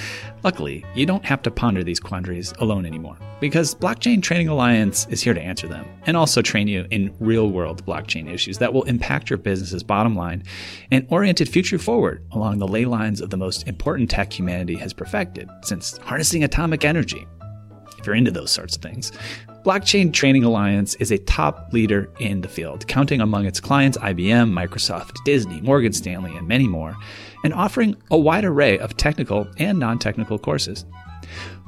Luckily, 0.45 0.85
you 0.95 1.05
don't 1.07 1.25
have 1.25 1.43
to 1.43 1.51
ponder 1.51 1.83
these 1.83 2.01
quandaries 2.01 2.53
alone 2.59 2.87
anymore 2.87 3.19
because 3.41 3.75
Blockchain 3.75 4.23
Training 4.23 4.49
Alliance 4.49 5.07
is 5.11 5.23
here 5.23 5.35
to 5.35 5.41
answer 5.41 5.67
them 5.67 5.87
and 6.07 6.17
also 6.17 6.41
train 6.43 6.69
you 6.69 6.87
in 6.91 7.15
real 7.19 7.51
world 7.51 7.85
blockchain 7.85 8.33
issues 8.33 8.59
that 8.59 8.73
will 8.73 8.85
impact 8.85 9.31
your 9.31 9.39
business's 9.39 9.83
bottom 9.83 10.15
line 10.17 10.43
and 10.91 11.07
orient 11.11 11.41
it 11.41 11.49
future 11.49 11.79
forward 11.79 12.25
along 12.33 12.59
the 12.59 12.69
ley 12.69 12.85
lines 12.85 13.21
of 13.21 13.31
the 13.31 13.37
most 13.37 13.67
important 13.67 14.11
tech 14.11 14.33
humanity 14.33 14.77
has 14.77 14.93
perfected 14.93 15.49
since 15.63 15.99
harnessing 15.99 16.45
atomic 16.45 16.85
energy. 16.85 17.27
If 17.99 18.07
you're 18.07 18.15
into 18.15 18.31
those 18.31 18.53
sorts 18.53 18.77
of 18.77 18.83
things, 18.83 19.11
Blockchain 19.65 20.13
Training 20.13 20.45
Alliance 20.45 20.95
is 20.95 21.11
a 21.11 21.19
top 21.19 21.73
leader 21.73 22.09
in 22.21 22.41
the 22.41 22.49
field, 22.49 22.87
counting 22.87 23.21
among 23.21 23.45
its 23.45 23.61
clients 23.61 23.99
IBM, 23.99 24.51
Microsoft, 24.53 25.17
Disney, 25.25 25.61
Morgan 25.61 25.93
Stanley, 25.93 26.35
and 26.37 26.47
many 26.47 26.69
more, 26.69 26.97
and 27.45 27.55
offering 27.55 27.97
a 28.11 28.19
wide 28.19 28.45
array 28.45 28.79
of 28.79 28.97
technical 28.97 29.49
and 29.59 29.79
non 29.79 29.99
technical 29.99 30.39
courses. 30.39 30.85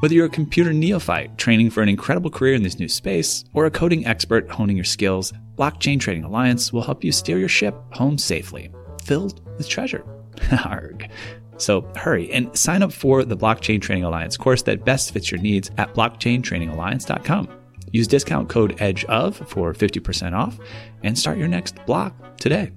Whether 0.00 0.14
you're 0.14 0.26
a 0.26 0.30
computer 0.30 0.72
neophyte 0.72 1.36
training 1.36 1.70
for 1.70 1.82
an 1.82 1.88
incredible 1.88 2.30
career 2.30 2.54
in 2.54 2.62
this 2.62 2.78
new 2.78 2.88
space, 2.88 3.44
or 3.52 3.66
a 3.66 3.70
coding 3.70 4.06
expert 4.06 4.48
honing 4.50 4.76
your 4.76 4.84
skills, 4.84 5.32
Blockchain 5.56 6.00
Training 6.00 6.24
Alliance 6.24 6.72
will 6.72 6.82
help 6.82 7.04
you 7.04 7.12
steer 7.12 7.38
your 7.38 7.48
ship 7.48 7.74
home 7.92 8.16
safely, 8.16 8.70
filled 9.04 9.42
with 9.58 9.68
treasure. 9.68 10.04
Arg. 10.64 11.10
So 11.58 11.82
hurry 11.94 12.32
and 12.32 12.56
sign 12.56 12.82
up 12.82 12.92
for 12.92 13.24
the 13.24 13.36
Blockchain 13.36 13.82
Training 13.82 14.04
Alliance 14.04 14.36
course 14.36 14.62
that 14.62 14.84
best 14.84 15.12
fits 15.12 15.30
your 15.30 15.40
needs 15.40 15.70
at 15.76 15.92
blockchaintrainingalliance.com. 15.94 17.48
Use 17.92 18.06
discount 18.06 18.48
code 18.48 18.76
EDGEOF 18.78 19.46
for 19.48 19.74
50% 19.74 20.32
off 20.32 20.58
and 21.02 21.18
start 21.18 21.38
your 21.38 21.48
next 21.48 21.84
block 21.86 22.38
today. 22.38 22.72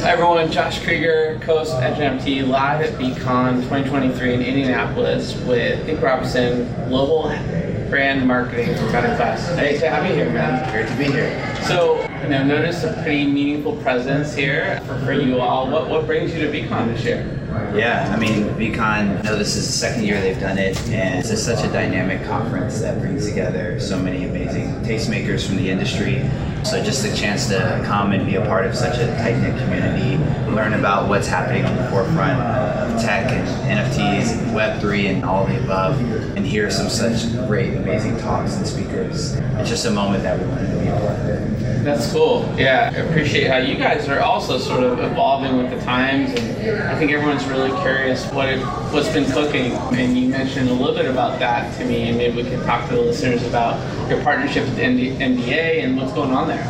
Hi 0.00 0.12
everyone, 0.12 0.52
Josh 0.52 0.78
Kriger, 0.78 1.42
Coast 1.42 1.74
Edge 1.74 1.98
NFT, 1.98 2.46
live 2.46 2.80
at 2.80 2.92
VeeCon 3.00 3.62
2023 3.64 4.34
in 4.34 4.42
Indianapolis 4.42 5.34
with 5.42 5.84
Nick 5.86 6.00
Robinson, 6.00 6.72
Global 6.88 7.24
Brand 7.90 8.26
Marketing 8.26 8.76
for 8.76 8.88
Cutting 8.92 9.16
Class. 9.16 9.48
Hey, 9.58 9.76
to 9.78 9.90
have 9.90 10.06
you 10.06 10.14
here, 10.14 10.30
man. 10.30 10.70
Great 10.72 10.86
to 10.86 10.96
be 10.96 11.12
here. 11.12 11.56
So, 11.64 11.96
and 11.96 12.32
I've 12.32 12.46
noticed 12.46 12.84
a 12.84 12.92
pretty 13.02 13.26
meaningful 13.26 13.74
presence 13.78 14.32
here 14.34 14.80
for, 14.86 14.98
for 15.00 15.12
you 15.12 15.40
all. 15.40 15.68
What, 15.68 15.90
what 15.90 16.06
brings 16.06 16.32
you 16.32 16.40
to 16.42 16.48
VeeCon 16.48 16.94
this 16.94 17.04
year? 17.04 17.34
Yeah, 17.74 18.14
I 18.14 18.18
mean, 18.18 18.44
VeeCon, 18.50 18.78
I 19.18 19.22
know 19.22 19.36
this 19.36 19.56
is 19.56 19.66
the 19.66 19.72
second 19.72 20.04
year 20.04 20.20
they've 20.20 20.38
done 20.38 20.58
it, 20.58 20.80
and 20.90 21.18
it's 21.18 21.30
just 21.30 21.44
such 21.44 21.64
a 21.64 21.72
dynamic 21.72 22.24
conference 22.24 22.80
that 22.80 23.00
brings 23.00 23.26
together 23.26 23.80
so 23.80 23.98
many 23.98 24.26
amazing 24.26 24.68
tastemakers 24.82 25.44
from 25.44 25.56
the 25.56 25.68
industry. 25.68 26.18
So 26.64 26.82
just 26.82 27.04
a 27.04 27.14
chance 27.14 27.46
to 27.48 27.82
come 27.86 28.12
and 28.12 28.26
be 28.26 28.34
a 28.34 28.44
part 28.44 28.66
of 28.66 28.74
such 28.74 28.98
a 28.98 29.06
tight-knit 29.16 29.58
community, 29.62 30.18
learn 30.52 30.74
about 30.74 31.08
what's 31.08 31.26
happening 31.26 31.64
on 31.64 31.76
the 31.76 31.88
forefront 31.88 32.40
of 32.40 33.00
tech 33.00 33.30
and 33.30 33.46
NFTs 33.78 34.36
and 34.36 34.50
Web3 34.56 35.14
and 35.14 35.24
all 35.24 35.46
the 35.46 35.62
above, 35.62 35.98
and 36.36 36.44
hear 36.44 36.70
some 36.70 36.88
such 36.88 37.32
great, 37.46 37.74
amazing 37.74 38.18
talks 38.18 38.56
and 38.56 38.66
speakers. 38.66 39.34
It's 39.34 39.68
just 39.68 39.86
a 39.86 39.90
moment 39.90 40.22
that 40.24 40.38
we 40.38 40.46
wanted 40.46 40.70
to 40.70 40.78
be 40.80 40.88
a 40.88 40.92
part 40.92 41.18
of. 41.20 41.84
That's 41.84 42.12
cool. 42.12 42.52
Yeah, 42.58 42.92
I 42.92 42.98
appreciate 42.98 43.46
how 43.46 43.58
you 43.58 43.76
guys 43.76 44.08
are 44.08 44.20
also 44.20 44.58
sort 44.58 44.82
of 44.82 44.98
evolving 44.98 45.56
with 45.56 45.70
the 45.70 45.80
times, 45.84 46.30
and 46.38 46.82
I 46.82 46.98
think 46.98 47.12
everyone's 47.12 47.46
really 47.46 47.70
curious 47.80 48.26
what 48.32 48.48
it, 48.48 48.60
what's 48.92 49.08
been 49.08 49.30
cooking. 49.30 49.72
And 49.96 50.18
you 50.18 50.28
mentioned 50.28 50.68
a 50.68 50.72
little 50.72 50.94
bit 50.94 51.06
about 51.06 51.38
that 51.38 51.74
to 51.78 51.84
me, 51.84 52.08
and 52.08 52.18
maybe 52.18 52.42
we 52.42 52.48
can 52.48 52.60
talk 52.64 52.88
to 52.88 52.96
the 52.96 53.00
listeners 53.00 53.42
about 53.44 53.78
your 54.10 54.20
partnership 54.22 54.64
with 54.64 54.76
the 54.76 54.82
NBA 54.82 55.84
and 55.84 55.96
what's 55.96 56.12
going 56.12 56.32
there. 56.48 56.64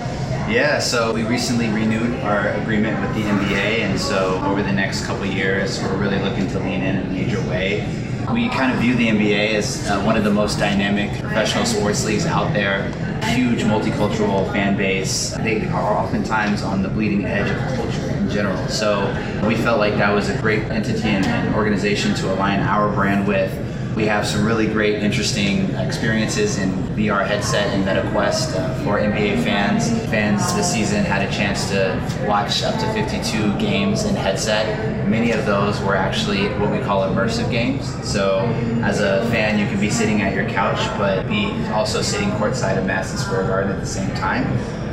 Yeah, 0.51 0.79
so 0.79 1.13
we 1.13 1.25
recently 1.25 1.69
renewed 1.69 2.21
our 2.21 2.49
agreement 2.61 3.01
with 3.01 3.15
the 3.15 3.23
NBA, 3.23 3.81
and 3.81 4.01
so 4.01 4.43
over 4.47 4.63
the 4.63 4.73
next 4.73 5.05
couple 5.05 5.27
years, 5.27 5.81
we're 5.81 5.97
really 5.97 6.19
looking 6.19 6.49
to 6.49 6.59
lean 6.59 6.83
in 6.83 6.97
in 6.97 7.07
a 7.07 7.11
major 7.11 7.41
way. 7.49 7.87
We 8.33 8.49
kind 8.51 8.73
of 8.73 8.79
view 8.81 8.95
the 8.95 9.09
NBA 9.09 9.55
as 9.55 9.89
uh, 9.89 10.03
one 10.03 10.17
of 10.17 10.25
the 10.25 10.31
most 10.31 10.59
dynamic 10.59 11.19
professional 11.19 11.65
sports 11.65 12.05
leagues 12.05 12.27
out 12.27 12.53
there 12.53 12.93
huge 13.29 13.63
multicultural 13.63 14.51
fan 14.53 14.77
base. 14.77 15.31
They 15.39 15.67
are 15.69 15.97
oftentimes 15.99 16.63
on 16.63 16.83
the 16.83 16.89
bleeding 16.89 17.25
edge 17.25 17.51
of 17.51 17.77
culture 17.77 18.11
in 18.11 18.31
general. 18.31 18.69
So 18.69 19.07
we 19.47 19.55
felt 19.55 19.79
like 19.79 19.95
that 19.95 20.15
was 20.15 20.29
a 20.29 20.41
great 20.41 20.63
entity 20.65 21.09
and 21.09 21.55
organization 21.55 22.15
to 22.17 22.33
align 22.33 22.61
our 22.61 22.93
brand 22.93 23.27
with 23.27 23.53
We 23.97 24.07
have 24.07 24.27
some 24.27 24.45
really 24.45 24.67
great, 24.67 25.03
interesting 25.03 25.71
experiences 25.75 26.59
in 26.59 26.71
VR 26.95 27.27
headset 27.27 27.67
and 27.75 27.85
MetaQuest 27.85 28.55
uh, 28.55 28.85
for 28.85 28.99
NBA 28.99 29.43
fans. 29.43 29.91
Fans 30.07 30.55
this 30.55 30.73
season 30.73 31.05
had 31.05 31.29
a 31.29 31.33
chance 31.33 31.69
to 31.71 32.01
watch 32.27 32.63
up 32.63 32.79
to 32.79 32.93
52 32.93 33.59
games 33.59 34.05
in 34.05 34.15
headset. 34.15 35.09
Many 35.09 35.33
of 35.33 35.47
those 35.47 35.81
were 35.81 35.97
actually 35.97 36.49
what 36.61 36.71
we 36.71 36.79
call 36.79 37.03
immersive 37.09 37.51
games. 37.51 37.87
So, 38.07 38.41
as 38.83 39.01
a 39.01 39.29
fan, 39.31 39.59
you 39.59 39.67
can 39.67 39.81
be 39.81 39.91
sitting 39.91 40.23
at 40.23 40.35
your 40.35 40.49
couch, 40.49 40.79
but 40.99 41.27
be 41.27 41.51
also 41.69 42.03
sitting 42.03 42.31
courtside 42.33 42.77
at 42.77 42.87
Madison 42.87 43.19
Square 43.19 43.49
Garden 43.49 43.73
at 43.73 43.81
the 43.81 43.87
same 43.87 44.15
time. 44.15 44.45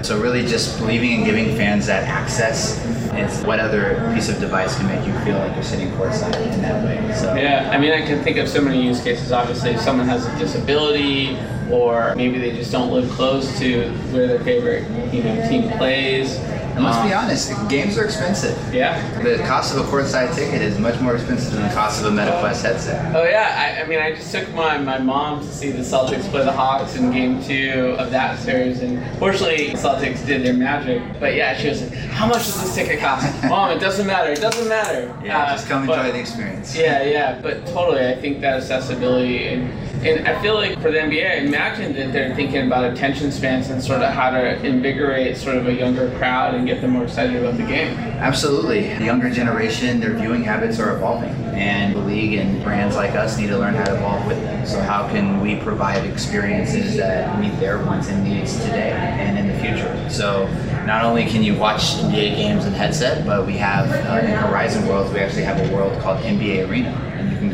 So 0.06 0.22
really 0.22 0.46
just 0.46 0.78
believing 0.78 1.16
and 1.16 1.26
giving 1.26 1.56
fans 1.58 1.88
that 1.88 2.04
access 2.04 2.78
is 3.16 3.44
what 3.44 3.60
other 3.60 4.12
piece 4.14 4.30
of 4.30 4.40
device 4.40 4.78
can 4.78 4.86
make 4.86 5.04
you 5.04 5.12
feel 5.26 5.40
like 5.40 5.56
you're 5.56 5.64
sitting 5.64 5.90
courtside 5.94 6.54
in 6.54 6.62
that 6.62 6.86
way. 6.86 7.12
So 7.16 7.34
Yeah, 7.34 7.72
I 7.74 7.80
mean, 7.80 7.92
I 7.92 8.06
can 8.06 8.24
think 8.24 8.38
of 8.38 8.48
so 8.48 8.62
many 8.62 8.86
use 8.86 9.04
cases. 9.04 9.32
Obviously, 9.32 9.72
if 9.72 9.82
someone 9.82 10.08
has 10.08 10.28
a 10.28 10.38
disability, 10.38 11.40
or 11.72 12.14
maybe 12.14 12.38
they 12.38 12.52
just 12.52 12.72
don't 12.72 12.92
live 12.92 13.10
close 13.10 13.58
to 13.58 13.90
where 14.12 14.28
their 14.28 14.40
favorite 14.42 14.84
you 15.12 15.24
know 15.24 15.50
team 15.50 15.72
plays. 15.72 16.38
And 16.75 16.84
let's 16.84 17.08
be 17.08 17.13
honest, 17.13 17.70
games 17.70 17.98
are 17.98 18.03
expensive. 18.03 18.58
Yeah. 18.74 19.00
The 19.24 19.38
cost 19.48 19.74
of 19.74 19.79
a 19.88 19.89
courtside 19.89 20.36
ticket 20.36 20.62
is 20.62 20.77
much 20.77 21.00
more 21.00 21.15
expensive 21.15 21.53
than 21.53 21.63
the 21.67 21.74
cost 21.74 22.03
of 22.03 22.12
a 22.12 22.15
MetaQuest 22.15 22.62
headset. 22.63 23.15
Oh 23.15 23.24
yeah, 23.24 23.77
I, 23.79 23.82
I 23.84 23.88
mean, 23.88 24.00
I 24.00 24.13
just 24.13 24.29
took 24.32 24.53
my, 24.53 24.77
my 24.77 24.98
mom 24.98 25.39
to 25.39 25.48
see 25.48 25.72
the 25.72 25.84
Celtics 25.84 26.24
play 26.29 26.44
the 26.44 26.51
Hawks 26.51 26.98
in 26.98 27.12
Game 27.12 27.41
Two 27.41 27.96
of 27.98 28.12
that 28.12 28.38
series, 28.39 28.82
and 28.82 29.01
fortunately, 29.20 29.67
the 29.72 29.77
Celtics 29.77 30.25
did 30.25 30.44
their 30.46 30.53
magic. 30.53 31.01
But 31.20 31.36
yeah, 31.36 31.55
she 31.58 31.70
was 31.70 31.82
like, 31.82 31.94
"How 31.94 32.27
much 32.27 32.44
does 32.46 32.62
this 32.62 32.75
ticket 32.75 33.00
cost?" 33.00 33.25
Mom, 33.46 33.72
it 33.72 33.79
doesn't 33.79 34.05
matter. 34.05 34.32
It 34.34 34.41
doesn't 34.41 34.67
matter. 34.67 35.17
Yeah, 35.24 35.44
Uh, 35.44 35.51
just 35.53 35.67
come 35.70 35.88
but- 35.88 36.00
enjoy 36.00 36.12
the 36.12 36.20
experience. 36.20 36.75
Yeah, 36.75 37.03
yeah, 37.03 37.39
but 37.41 37.65
totally. 37.67 38.05
I 38.05 38.15
think 38.15 38.41
that 38.41 38.58
accessibility 38.62 39.48
and 39.48 39.72
and 40.05 40.27
I 40.27 40.39
feel 40.41 40.53
like 40.55 40.79
for 40.82 40.91
the 40.91 41.00
NBA, 41.00 41.46
imagine 41.46 41.94
that 41.96 42.12
they're 42.13 42.36
thinking 42.36 42.67
about 42.67 42.84
attention 42.91 43.32
spans 43.32 43.70
and 43.70 43.82
sort 43.82 44.01
of 44.01 44.13
how 44.13 44.29
to 44.29 44.63
invigorate 44.63 45.36
sort 45.38 45.55
of 45.55 45.67
a 45.67 45.74
younger 45.74 46.12
crowd 46.17 46.53
and 46.53 46.65
get 46.66 46.82
them 46.82 46.92
more 46.92 47.04
excited 47.04 47.36
about 47.36 47.58
the 47.58 47.64
game. 47.64 47.98
Absolutely. 47.98 48.94
The 48.96 49.06
younger 49.06 49.30
generation, 49.30 50.00
their 50.00 50.14
viewing 50.14 50.44
habits 50.44 50.80
are 50.80 50.96
evolving, 50.96 51.34
and 51.54 51.96
the 51.96 52.00
league 52.00 52.34
and 52.34 52.64
brands 52.64 52.96
like 52.96 53.12
us 53.12 53.38
need 53.38 53.48
to 53.48 53.58
learn 53.58 53.74
how 53.74 53.86
to 53.86 53.96
evolve 53.96 54.26
with 54.28 54.42
them. 54.42 54.66
So, 54.66 54.80
how 54.82 55.08
can 55.08 55.42
we 55.42 55.58
provide 55.58 56.06
experiences 56.06 56.98
that 56.98 57.40
meet 57.40 57.58
their 57.60 57.84
wants 57.86 58.10
and 58.10 58.24
needs 58.24 58.56
today 58.62 58.92
and 58.92 59.38
in 59.38 59.48
the 59.48 59.60
future? 59.60 60.10
So, 60.10 60.48
not 60.86 61.04
only 61.04 61.26
can 61.26 61.44
you 61.44 61.56
watch 61.56 61.82
NBA 61.96 62.36
games 62.36 62.66
in 62.66 62.74
headset, 62.74 63.26
but 63.26 63.46
we 63.46 63.54
have 63.58 63.90
uh, 64.06 64.26
in 64.26 64.34
Horizon 64.34 64.88
Worlds, 64.88 65.12
we 65.14 65.20
actually 65.20 65.44
have 65.44 65.60
a 65.60 65.76
world 65.76 66.00
called 66.02 66.20
NBA 66.22 66.68
Arena. 66.70 67.05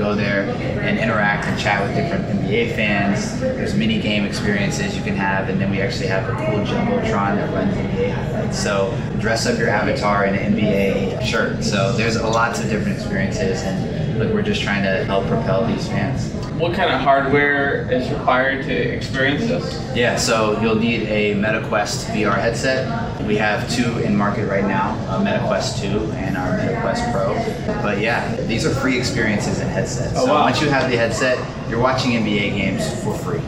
And 0.02 0.10
you 0.10 0.16
can 0.16 0.16
go 0.16 0.16
there 0.16 0.50
and 0.82 1.00
interact 1.00 1.46
and 1.48 1.60
chat 1.60 1.82
with 1.82 1.96
different 1.96 2.26
NBA 2.26 2.76
fans. 2.76 3.40
There's 3.40 3.76
mini 3.76 4.02
game 4.02 4.26
experiences 4.26 4.96
you 4.96 5.04
can 5.04 5.16
have, 5.16 5.50
and 5.50 5.60
then 5.60 5.72
we 5.72 5.82
actually 5.82 6.08
have 6.08 6.30
a 6.30 6.36
cool 6.36 6.66
jumbotron 6.66 7.36
that 7.36 7.54
runs 7.54 7.76
NBA 7.76 8.12
highlights. 8.12 8.62
So 8.62 8.98
dress 9.20 9.46
up 9.46 9.58
your 9.58 9.70
avatar 9.70 10.26
in 10.26 10.36
an 10.36 10.54
NBA 10.54 11.22
shirt. 11.24 11.64
So 11.64 11.94
there's 11.94 12.20
lots 12.22 12.60
of 12.60 12.70
different 12.70 12.98
experiences, 12.98 13.62
and 13.62 14.20
look, 14.20 14.34
we're 14.34 14.42
just 14.42 14.62
trying 14.62 14.84
to 14.84 15.04
help 15.06 15.28
propel 15.28 15.66
these 15.66 15.88
fans. 15.88 16.32
What 16.60 16.74
kind 16.74 16.92
of 16.92 17.02
hardware 17.02 17.92
is 17.92 18.10
required 18.12 18.66
to 18.66 18.74
experience 18.74 19.48
this? 19.48 19.96
Yeah, 19.96 20.16
so 20.16 20.60
you'll 20.62 20.76
need 20.76 21.04
a 21.04 21.34
MetaQuest 21.36 22.14
VR 22.14 22.36
headset. 22.36 22.88
We 23.32 23.38
have 23.38 23.72
two 23.72 24.00
in 24.00 24.18
market 24.18 24.46
right 24.50 24.66
now, 24.66 24.94
a 25.08 25.24
MetaQuest 25.24 25.80
2 25.80 26.12
and 26.12 26.36
our 26.36 26.50
MetaQuest 26.50 27.14
Pro. 27.14 27.82
But 27.82 28.02
yeah, 28.02 28.36
these 28.42 28.66
are 28.66 28.76
free 28.76 28.98
experiences 28.98 29.62
in 29.62 29.70
headsets. 29.70 30.12
Oh, 30.18 30.26
so 30.26 30.34
wow. 30.34 30.42
once 30.42 30.62
you 30.62 30.68
have 30.68 30.92
the 30.92 30.98
headset, 30.98 31.40
you're 31.70 31.80
watching 31.80 32.12
NBA 32.12 32.58
games 32.58 33.02
for 33.02 33.18
free. 33.18 33.40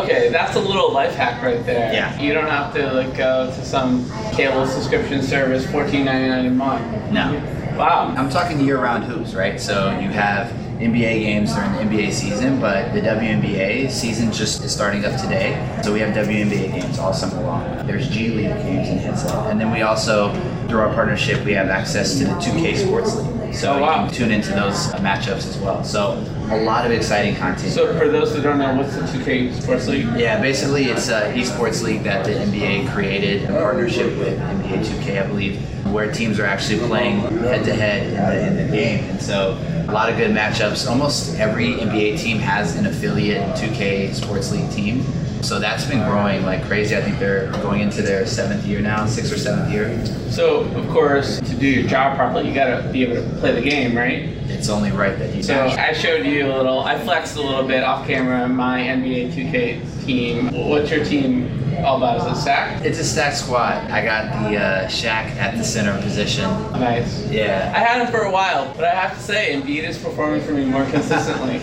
Okay, 0.00 0.28
that's 0.30 0.54
a 0.54 0.60
little 0.60 0.92
life 0.92 1.16
hack 1.16 1.42
right 1.42 1.66
there. 1.66 1.92
Yeah. 1.92 2.16
You 2.20 2.32
don't 2.32 2.46
have 2.46 2.72
to 2.74 2.92
like 2.92 3.16
go 3.16 3.52
to 3.52 3.64
some 3.64 4.08
cable 4.30 4.68
subscription 4.68 5.20
service, 5.20 5.68
fourteen 5.68 6.04
ninety 6.04 6.28
nine 6.28 6.46
a 6.46 6.50
month. 6.50 7.10
No. 7.10 7.32
Wow. 7.76 8.14
I'm 8.16 8.30
talking 8.30 8.60
year-round 8.60 9.02
hoops, 9.02 9.34
right? 9.34 9.60
So 9.60 9.98
you 9.98 10.10
have 10.10 10.52
NBA 10.78 11.20
games 11.20 11.54
during 11.54 11.72
the 11.72 11.78
NBA 11.78 12.12
season, 12.12 12.60
but 12.60 12.92
the 12.92 13.00
WNBA 13.00 13.90
season 13.90 14.32
just 14.32 14.62
is 14.64 14.72
starting 14.72 15.04
up 15.04 15.20
today. 15.20 15.80
So 15.82 15.92
we 15.92 16.00
have 16.00 16.14
WNBA 16.14 16.80
games 16.80 16.98
all 16.98 17.12
summer 17.12 17.40
long. 17.42 17.86
There's 17.86 18.08
G 18.08 18.28
League 18.28 18.48
games 18.48 18.88
in 18.88 18.98
headset, 18.98 19.50
and 19.50 19.60
then 19.60 19.70
we 19.70 19.82
also, 19.82 20.32
through 20.68 20.80
our 20.80 20.92
partnership, 20.92 21.44
we 21.44 21.52
have 21.52 21.68
access 21.68 22.18
to 22.18 22.24
the 22.24 22.34
2K 22.34 22.76
Sports 22.76 23.16
League. 23.16 23.33
So 23.54 23.74
Oh, 23.74 23.80
wow. 23.80 24.02
you 24.02 24.06
can 24.08 24.14
tune 24.14 24.30
into 24.32 24.50
those 24.50 24.92
uh, 24.92 24.98
matchups 24.98 25.46
as 25.48 25.56
well. 25.58 25.82
So 25.84 26.12
a 26.50 26.60
lot 26.62 26.84
of 26.84 26.92
exciting 26.92 27.36
content. 27.36 27.72
So 27.72 27.96
for 27.98 28.08
those 28.08 28.34
that 28.34 28.42
don't 28.42 28.58
know, 28.58 28.74
what's 28.76 28.94
the 28.94 29.02
2K 29.02 29.52
Sports 29.60 29.86
League? 29.88 30.06
Yeah, 30.16 30.40
basically 30.40 30.84
it's 30.86 31.08
a 31.08 31.32
esports 31.34 31.82
league 31.82 32.02
that 32.02 32.24
the 32.24 32.32
NBA 32.32 32.90
created 32.92 33.42
in 33.42 33.48
partnership 33.48 34.16
with 34.18 34.38
NBA 34.38 34.84
2K, 34.84 35.22
I 35.22 35.26
believe, 35.26 35.60
where 35.92 36.10
teams 36.12 36.38
are 36.38 36.46
actually 36.46 36.80
playing 36.86 37.20
head 37.38 37.64
to 37.64 37.74
head 37.74 38.06
in 38.08 38.14
the 38.14 38.46
in 38.46 38.56
the 38.70 38.76
game. 38.76 39.04
And 39.10 39.20
so 39.22 39.56
a 39.88 39.92
lot 39.92 40.10
of 40.10 40.16
good 40.16 40.30
matchups. 40.32 40.88
Almost 40.88 41.38
every 41.38 41.74
NBA 41.74 42.18
team 42.18 42.38
has 42.38 42.76
an 42.76 42.86
affiliate 42.86 43.42
2K 43.56 44.12
Sports 44.14 44.50
League 44.52 44.70
team. 44.70 45.04
So 45.44 45.58
that's 45.58 45.84
been 45.84 46.02
growing 46.08 46.42
like 46.44 46.64
crazy. 46.64 46.96
I 46.96 47.02
think 47.02 47.18
they're 47.18 47.52
going 47.60 47.82
into 47.82 48.00
their 48.00 48.26
seventh 48.26 48.64
year 48.64 48.80
now, 48.80 49.04
sixth 49.04 49.30
or 49.30 49.36
seventh 49.36 49.70
year. 49.70 50.04
So 50.30 50.60
of 50.60 50.88
course, 50.88 51.38
to 51.40 51.54
do 51.54 51.66
your 51.66 51.86
job 51.86 52.16
properly, 52.16 52.48
you 52.48 52.54
gotta 52.54 52.88
be 52.90 53.04
able 53.04 53.16
to 53.16 53.36
play 53.40 53.52
the 53.52 53.60
game, 53.60 53.94
right? 53.94 54.30
It's 54.48 54.70
only 54.70 54.90
right 54.90 55.18
that 55.18 55.34
you 55.34 55.42
So 55.42 55.66
I 55.66 55.92
showed 55.92 56.24
you 56.24 56.46
a 56.46 56.52
little, 56.56 56.80
I 56.80 56.98
flexed 56.98 57.36
a 57.36 57.42
little 57.42 57.66
bit 57.66 57.82
off 57.82 58.06
camera 58.06 58.48
my 58.48 58.80
NBA 58.80 59.32
2K 59.34 60.06
team. 60.06 60.68
What's 60.68 60.90
your 60.90 61.04
team 61.04 61.50
all 61.84 61.98
about? 61.98 62.26
Is 62.26 62.38
it 62.38 62.40
stack? 62.40 62.82
It's 62.82 62.98
a 62.98 63.04
stack 63.04 63.34
squad. 63.34 63.90
I 63.90 64.02
got 64.02 64.48
the 64.48 64.56
uh, 64.56 64.88
Shaq 64.88 65.36
at 65.36 65.58
the 65.58 65.64
center 65.64 66.00
position. 66.00 66.50
Nice. 66.72 67.28
Yeah. 67.28 67.72
I 67.74 67.80
had 67.80 68.00
him 68.00 68.10
for 68.10 68.22
a 68.22 68.30
while, 68.30 68.72
but 68.74 68.84
I 68.84 68.94
have 68.94 69.14
to 69.16 69.22
say, 69.22 69.54
Embiid 69.54 69.84
is 69.86 69.98
performing 69.98 70.40
for 70.40 70.52
me 70.52 70.64
more 70.64 70.84
consistently. 70.86 71.60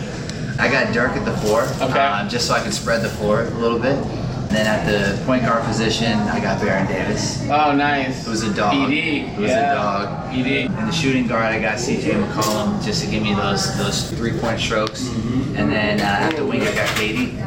I 0.62 0.69
got 0.71 0.93
Dirk 0.93 1.13
at 1.13 1.26
the 1.26 1.36
four, 1.38 1.63
Okay. 1.82 2.00
um, 2.00 2.30
just 2.30 2.45
so 2.45 2.54
I 2.54 2.62
could 2.62 2.74
spread 2.74 3.02
the 3.02 3.10
floor 3.10 3.45
a 3.45 3.50
little 3.50 3.80
bit. 3.80 3.95
And 3.95 4.52
then 4.52 4.67
at 4.67 4.86
the 4.86 5.19
point 5.26 5.41
guard 5.43 5.63
position, 5.63 6.12
I 6.13 6.39
got 6.39 6.62
Baron 6.62 6.86
Davis. 6.86 7.41
oh, 7.50 7.71
nice. 7.74 8.28
It 8.28 8.30
was 8.30 8.43
a 8.43 8.54
dog. 8.54 8.74
BD. 8.76 9.28
Who's 9.36 9.50
yeah. 9.50 9.71
a 9.71 9.76
dog. 9.76 10.32
BD. 10.32 10.65
In 10.65 10.86
the 10.86 10.91
shooting 10.91 11.26
guard, 11.26 11.45
I 11.45 11.60
got 11.60 11.78
CJ 11.78 12.24
McCollum 12.24 12.84
just 12.84 13.04
to 13.04 13.10
give 13.10 13.24
me 13.24 13.34
those 13.34 13.76
those 13.78 14.12
three 14.12 14.38
point 14.38 14.60
strokes. 14.60 15.06
Mm-hmm. 15.06 15.56
And 15.56 15.71
then 15.71 16.00
uh, 16.00 16.04
at 16.04 16.36
the 16.36 16.45
wing, 16.45 16.62
I 16.62 16.76
got 16.76 16.88
KD. 16.89 17.39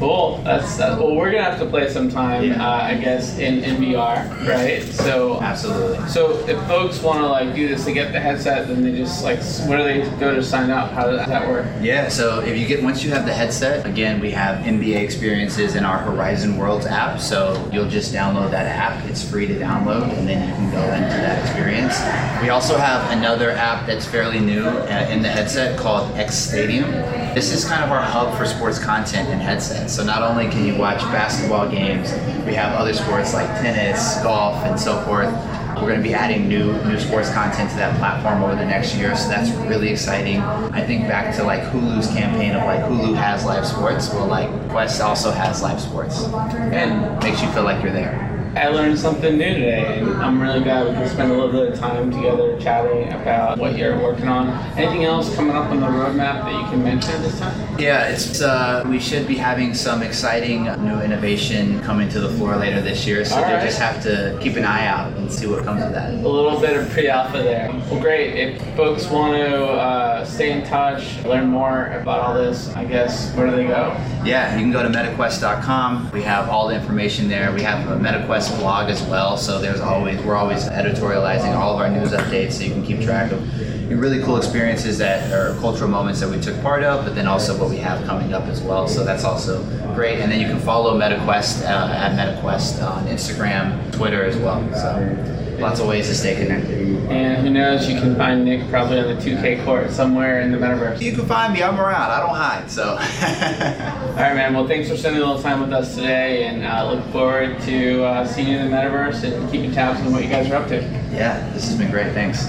Cool. 0.00 0.38
That's 0.44 0.76
that. 0.78 0.98
Well, 0.98 1.14
we're 1.14 1.30
gonna 1.30 1.44
have 1.44 1.58
to 1.60 1.66
play 1.66 1.88
sometime, 1.90 2.44
Yeah. 2.44 2.66
uh, 2.66 2.84
I 2.84 2.94
guess, 2.94 3.38
in, 3.38 3.62
in 3.62 3.76
VR, 3.76 4.26
right? 4.48 4.82
So. 4.82 5.38
Absolutely. 5.42 6.08
So 6.08 6.38
if 6.48 6.58
folks 6.66 7.02
want 7.02 7.18
to 7.20 7.26
like 7.26 7.54
do 7.54 7.68
this, 7.68 7.84
they 7.84 7.92
get 7.92 8.10
the 8.12 8.18
headset, 8.18 8.66
then 8.68 8.82
they 8.82 8.96
just 8.96 9.22
like, 9.22 9.40
where 9.68 9.76
do 9.76 9.84
they 9.84 10.18
go 10.18 10.34
to 10.34 10.42
sign 10.42 10.70
up? 10.70 10.90
How 10.92 11.10
does 11.10 11.26
that 11.28 11.46
work? 11.46 11.66
Yeah, 11.82 12.08
so 12.08 12.40
if 12.40 12.56
you 12.58 12.66
get 12.66 12.82
once 12.82 13.04
you 13.04 13.10
have 13.10 13.26
the 13.26 13.34
headset, 13.34 13.84
again 13.86 14.20
we 14.20 14.30
have 14.30 14.64
NBA 14.64 14.96
experiences 15.02 15.74
in 15.76 15.84
our 15.84 15.98
Horizon 15.98 16.56
Worlds 16.56 16.86
app. 16.86 17.20
So 17.20 17.62
you'll 17.70 17.88
just 17.90 18.14
download 18.14 18.50
that 18.52 18.64
app. 18.66 19.04
It's 19.04 19.22
free 19.22 19.46
to 19.48 19.54
download, 19.54 20.16
and 20.16 20.26
then 20.26 20.48
you 20.48 20.54
can 20.54 20.70
go 20.70 20.82
into 20.94 21.16
that 21.20 21.44
experience. 21.44 21.98
We 22.42 22.48
also 22.48 22.78
have 22.78 23.10
another 23.10 23.50
app 23.50 23.86
that's 23.86 24.06
fairly 24.06 24.40
new 24.40 24.64
uh, 24.64 25.08
in 25.10 25.20
the 25.20 25.28
headset 25.28 25.78
called 25.78 26.10
Xtadium. 26.14 26.90
This 27.34 27.52
is 27.52 27.66
kind 27.66 27.84
of 27.84 27.90
our 27.90 28.00
hub 28.00 28.34
for 28.38 28.46
sports 28.46 28.78
content 28.78 29.28
in 29.28 29.38
headsets. 29.38 29.94
So 29.94 30.02
not 30.02 30.22
only 30.22 30.48
can 30.48 30.64
you 30.64 30.74
watch 30.74 31.00
basketball 31.12 31.68
games, 31.68 32.12
we 32.46 32.54
have 32.54 32.72
other 32.72 32.94
sports 32.94 33.34
like 33.34 33.46
tennis, 33.60 34.22
golf, 34.22 34.56
and 34.64 34.80
so 34.80 35.02
forth. 35.04 35.28
We're 35.76 35.88
going 35.88 36.02
to 36.02 36.08
be 36.08 36.14
adding 36.14 36.48
new 36.48 36.72
new 36.84 36.98
sports 36.98 37.30
content 37.30 37.70
to 37.70 37.76
that 37.76 37.96
platform 37.98 38.42
over 38.42 38.54
the 38.54 38.64
next 38.64 38.96
year, 38.96 39.14
so 39.16 39.28
that's 39.28 39.50
really 39.68 39.90
exciting. 39.90 40.40
I 40.40 40.84
think 40.84 41.08
back 41.08 41.36
to 41.36 41.44
like 41.44 41.62
Hulu's 41.64 42.08
campaign 42.08 42.54
of 42.54 42.64
like 42.64 42.80
Hulu 42.80 43.14
has 43.16 43.44
live 43.44 43.66
sports, 43.66 44.08
well 44.10 44.26
like 44.26 44.50
Quest 44.70 45.00
also 45.02 45.30
has 45.30 45.62
live 45.62 45.80
sports, 45.80 46.24
and 46.24 47.22
makes 47.22 47.42
you 47.42 47.50
feel 47.52 47.64
like 47.64 47.82
you're 47.82 47.92
there. 47.92 48.29
I 48.56 48.66
learned 48.66 48.98
something 48.98 49.38
new 49.38 49.54
today, 49.54 50.00
and 50.00 50.10
I'm 50.20 50.42
really 50.42 50.60
glad 50.60 50.88
we 50.88 50.94
can 50.94 51.08
spend 51.08 51.30
a 51.30 51.34
little 51.34 51.52
bit 51.52 51.72
of 51.72 51.78
time 51.78 52.10
together 52.10 52.58
chatting 52.58 53.12
about 53.12 53.58
what 53.58 53.78
you're 53.78 53.96
working 53.96 54.26
on. 54.26 54.48
Anything 54.76 55.04
else 55.04 55.32
coming 55.36 55.54
up 55.54 55.70
on 55.70 55.78
the 55.78 55.86
roadmap 55.86 56.44
that 56.44 56.60
you 56.60 56.68
can 56.68 56.82
mention 56.82 57.10
at 57.12 57.22
this 57.22 57.38
time? 57.38 57.69
Yeah, 57.80 58.08
it's 58.08 58.40
uh, 58.42 58.84
we 58.88 59.00
should 59.00 59.26
be 59.26 59.36
having 59.36 59.74
some 59.74 60.02
exciting 60.02 60.64
new 60.64 61.00
innovation 61.00 61.80
coming 61.80 62.08
to 62.10 62.20
the 62.20 62.28
floor 62.30 62.56
later 62.56 62.80
this 62.80 63.06
year, 63.06 63.24
so 63.24 63.36
All 63.36 63.42
right. 63.42 63.64
just 63.64 63.78
have 63.78 64.02
to 64.02 64.38
keep 64.40 64.56
an 64.56 64.64
eye 64.64 64.86
out 64.86 65.12
and 65.16 65.32
see 65.32 65.46
what 65.46 65.64
comes 65.64 65.82
of 65.82 65.92
that. 65.92 66.12
A 66.12 66.16
little 66.16 66.60
bit 66.60 66.76
of 66.76 66.90
pre-alpha 66.90 67.38
there. 67.38 67.70
Well, 67.90 68.00
great. 68.00 68.36
If 68.36 68.76
folks 68.76 69.06
want 69.08 69.34
to 69.34 69.64
uh, 69.64 70.24
stay 70.24 70.52
in 70.52 70.66
touch, 70.66 71.24
learn 71.24 71.46
more 71.48 71.86
about 71.86 72.20
all 72.20 72.34
this, 72.34 72.68
I 72.76 72.84
guess 72.84 73.34
where 73.34 73.48
do 73.48 73.56
they 73.56 73.66
go? 73.66 73.96
Yeah, 74.24 74.54
you 74.54 74.60
can 74.60 74.72
go 74.72 74.82
to 74.82 74.88
MetaQuest.com. 74.88 76.10
We 76.12 76.22
have 76.22 76.48
all 76.48 76.68
the 76.68 76.74
information 76.74 77.28
there. 77.28 77.52
We 77.52 77.62
have 77.62 77.88
a 77.88 77.96
MetaQuest 77.96 78.20
MetaQuest 78.30 78.58
blog 78.58 78.90
as 78.90 79.02
well. 79.04 79.36
So 79.36 79.60
there's 79.60 79.80
always 79.80 80.20
we're 80.22 80.36
always 80.36 80.64
editorializing 80.64 81.54
all 81.54 81.74
of 81.74 81.80
our 81.80 81.90
news 81.90 82.12
updates, 82.12 82.52
so 82.52 82.64
you 82.64 82.70
can 82.70 82.84
keep 82.84 83.00
track 83.00 83.32
of 83.32 83.40
really 83.88 84.22
cool 84.22 84.36
experiences 84.36 84.98
that 84.98 85.32
are 85.32 85.58
cultural 85.60 85.90
moments 85.90 86.20
that 86.20 86.28
we 86.28 86.40
took 86.40 86.60
part 86.62 86.84
of, 86.84 87.04
but 87.04 87.14
then 87.14 87.26
also 87.26 87.58
what 87.58 87.69
we 87.70 87.76
have 87.78 88.04
coming 88.06 88.34
up 88.34 88.44
as 88.44 88.60
well. 88.60 88.88
So 88.88 89.04
that's 89.04 89.24
also 89.24 89.62
great. 89.94 90.20
And 90.20 90.30
then 90.30 90.40
you 90.40 90.46
can 90.46 90.58
follow 90.58 90.98
MetaQuest 90.98 91.62
uh, 91.62 91.92
at 91.92 92.12
MetaQuest 92.12 92.82
on 92.82 93.06
Instagram, 93.06 93.92
Twitter 93.92 94.24
as 94.24 94.36
well. 94.36 94.60
So 94.74 95.56
lots 95.60 95.80
of 95.80 95.86
ways 95.86 96.08
to 96.08 96.14
stay 96.14 96.34
connected. 96.34 96.80
And 97.10 97.42
who 97.42 97.50
knows, 97.50 97.88
you 97.88 98.00
can 98.00 98.16
find 98.16 98.44
Nick 98.44 98.68
probably 98.70 98.98
on 98.98 99.08
the 99.08 99.20
2K 99.20 99.64
court 99.64 99.90
somewhere 99.90 100.40
in 100.40 100.52
the 100.52 100.58
metaverse. 100.58 101.00
You 101.00 101.12
can 101.12 101.26
find 101.26 101.52
me. 101.52 101.62
I'm 101.62 101.78
around. 101.78 102.10
I 102.10 102.20
don't 102.20 102.36
hide. 102.36 102.70
So. 102.70 102.84
All 104.10 104.16
right, 104.16 104.34
man. 104.34 104.54
Well, 104.54 104.66
thanks 104.66 104.88
for 104.88 104.96
spending 104.96 105.22
a 105.22 105.26
little 105.26 105.42
time 105.42 105.60
with 105.60 105.72
us 105.72 105.94
today, 105.94 106.44
and 106.44 106.64
uh, 106.64 106.92
look 106.92 107.04
forward 107.06 107.60
to 107.62 108.04
uh, 108.04 108.26
seeing 108.26 108.48
you 108.48 108.58
in 108.58 108.70
the 108.70 108.76
metaverse 108.76 109.24
and 109.24 109.50
keeping 109.50 109.72
tabs 109.72 110.00
on 110.00 110.12
what 110.12 110.22
you 110.22 110.30
guys 110.30 110.50
are 110.50 110.56
up 110.56 110.68
to. 110.68 110.76
Yeah, 111.12 111.48
this 111.52 111.68
has 111.68 111.76
been 111.76 111.90
great. 111.90 112.12
Thanks. 112.12 112.46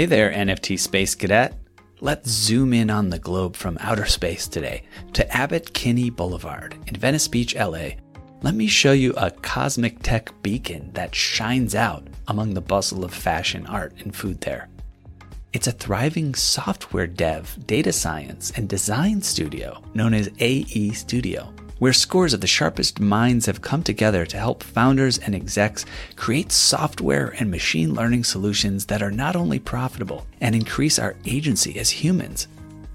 Hey 0.00 0.06
there, 0.06 0.32
NFT 0.32 0.78
Space 0.78 1.14
Cadet. 1.14 1.52
Let's 2.00 2.30
zoom 2.30 2.72
in 2.72 2.88
on 2.88 3.10
the 3.10 3.18
globe 3.18 3.54
from 3.54 3.76
outer 3.82 4.06
space 4.06 4.48
today 4.48 4.84
to 5.12 5.30
Abbott 5.30 5.74
Kinney 5.74 6.08
Boulevard 6.08 6.74
in 6.86 6.96
Venice 6.96 7.28
Beach, 7.28 7.54
LA. 7.54 7.90
Let 8.40 8.54
me 8.54 8.66
show 8.66 8.92
you 8.92 9.12
a 9.18 9.30
cosmic 9.30 10.02
tech 10.02 10.32
beacon 10.40 10.90
that 10.94 11.14
shines 11.14 11.74
out 11.74 12.08
among 12.28 12.54
the 12.54 12.62
bustle 12.62 13.04
of 13.04 13.12
fashion, 13.12 13.66
art, 13.66 13.92
and 13.98 14.16
food 14.16 14.40
there. 14.40 14.70
It's 15.52 15.66
a 15.66 15.72
thriving 15.72 16.34
software 16.34 17.06
dev, 17.06 17.54
data 17.66 17.92
science, 17.92 18.52
and 18.56 18.70
design 18.70 19.20
studio 19.20 19.82
known 19.92 20.14
as 20.14 20.30
AE 20.38 20.92
Studio 20.92 21.52
where 21.80 21.92
scores 21.92 22.32
of 22.34 22.40
the 22.40 22.46
sharpest 22.46 23.00
minds 23.00 23.46
have 23.46 23.62
come 23.62 23.82
together 23.82 24.24
to 24.26 24.36
help 24.36 24.62
founders 24.62 25.18
and 25.18 25.34
execs 25.34 25.84
create 26.14 26.52
software 26.52 27.34
and 27.40 27.50
machine 27.50 27.94
learning 27.94 28.22
solutions 28.22 28.86
that 28.86 29.02
are 29.02 29.10
not 29.10 29.34
only 29.34 29.58
profitable 29.58 30.26
and 30.40 30.54
increase 30.54 30.98
our 30.98 31.16
agency 31.24 31.78
as 31.78 31.90
humans, 31.90 32.46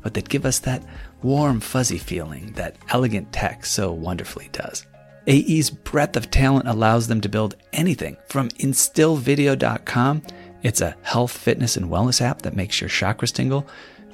but 0.02 0.13
that 0.13 0.30
give 0.30 0.45
us 0.45 0.60
that 0.60 0.86
warm, 1.24 1.60
fuzzy 1.60 1.98
feeling 1.98 2.52
that 2.54 2.78
elegant 2.89 3.34
tech 3.34 3.65
so 3.65 3.91
wonderfully 3.91 4.50
does. 4.52 4.86
AE's 5.28 5.71
breadth 5.71 6.15
of 6.15 6.30
talent 6.30 6.67
allows 6.67 7.08
them 7.08 7.21
to 7.21 7.30
build 7.30 7.56
anything 7.74 8.15
from 8.30 8.50
instillvideo.com. 8.50 10.21
It's 10.62 10.82
a 10.82 10.95
health, 11.02 11.36
fitness, 11.36 11.76
and 11.76 11.88
wellness 11.89 12.21
app 12.21 12.43
that 12.43 12.56
makes 12.56 12.80
your 12.80 12.89
chakras 12.89 13.34
tingle 13.34 13.67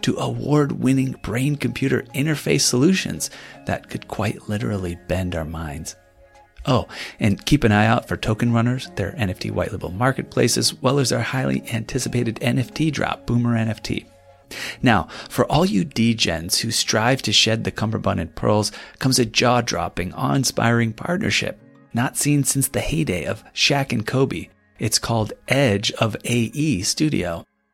to 0.03 0.17
award 0.17 0.83
winning 0.83 1.13
brain 1.21 1.55
computer 1.55 2.03
interface 2.15 2.61
solutions 2.61 3.29
that 3.65 3.89
could 3.89 4.07
quite 4.07 4.49
literally 4.49 4.97
bend 5.07 5.35
our 5.35 5.45
minds. 5.45 5.95
Oh, 6.65 6.87
and 7.19 7.43
keep 7.45 7.63
an 7.63 7.71
eye 7.71 7.87
out 7.87 8.07
for 8.07 8.17
Token 8.17 8.53
Runners, 8.53 8.89
their 8.95 9.13
NFT 9.13 9.51
white 9.51 9.71
label 9.71 9.89
marketplace, 9.89 10.57
as 10.57 10.73
well 10.75 10.99
as 10.99 11.11
our 11.11 11.21
highly 11.21 11.63
anticipated 11.73 12.35
NFT 12.35 12.91
drop, 12.91 13.25
Boomer 13.25 13.55
NFT. 13.55 14.05
Now, 14.81 15.07
for 15.29 15.45
all 15.45 15.65
you 15.65 15.85
degens 15.85 16.59
who 16.59 16.71
strive 16.71 17.21
to 17.23 17.31
shed 17.31 17.63
the 17.63 17.71
cummerbund 17.71 18.19
and 18.19 18.35
pearls, 18.35 18.71
comes 18.99 19.17
a 19.17 19.25
jaw 19.25 19.61
dropping, 19.61 20.13
awe 20.13 20.33
inspiring 20.33 20.93
partnership, 20.93 21.59
not 21.93 22.17
seen 22.17 22.43
since 22.43 22.67
the 22.67 22.81
heyday 22.81 23.25
of 23.25 23.43
Shaq 23.53 23.91
and 23.91 24.05
Kobe. 24.05 24.49
It's 24.77 24.99
called 24.99 25.33
Edge 25.47 25.91
of 25.93 26.15
AE 26.25 26.81
Studio 26.81 27.45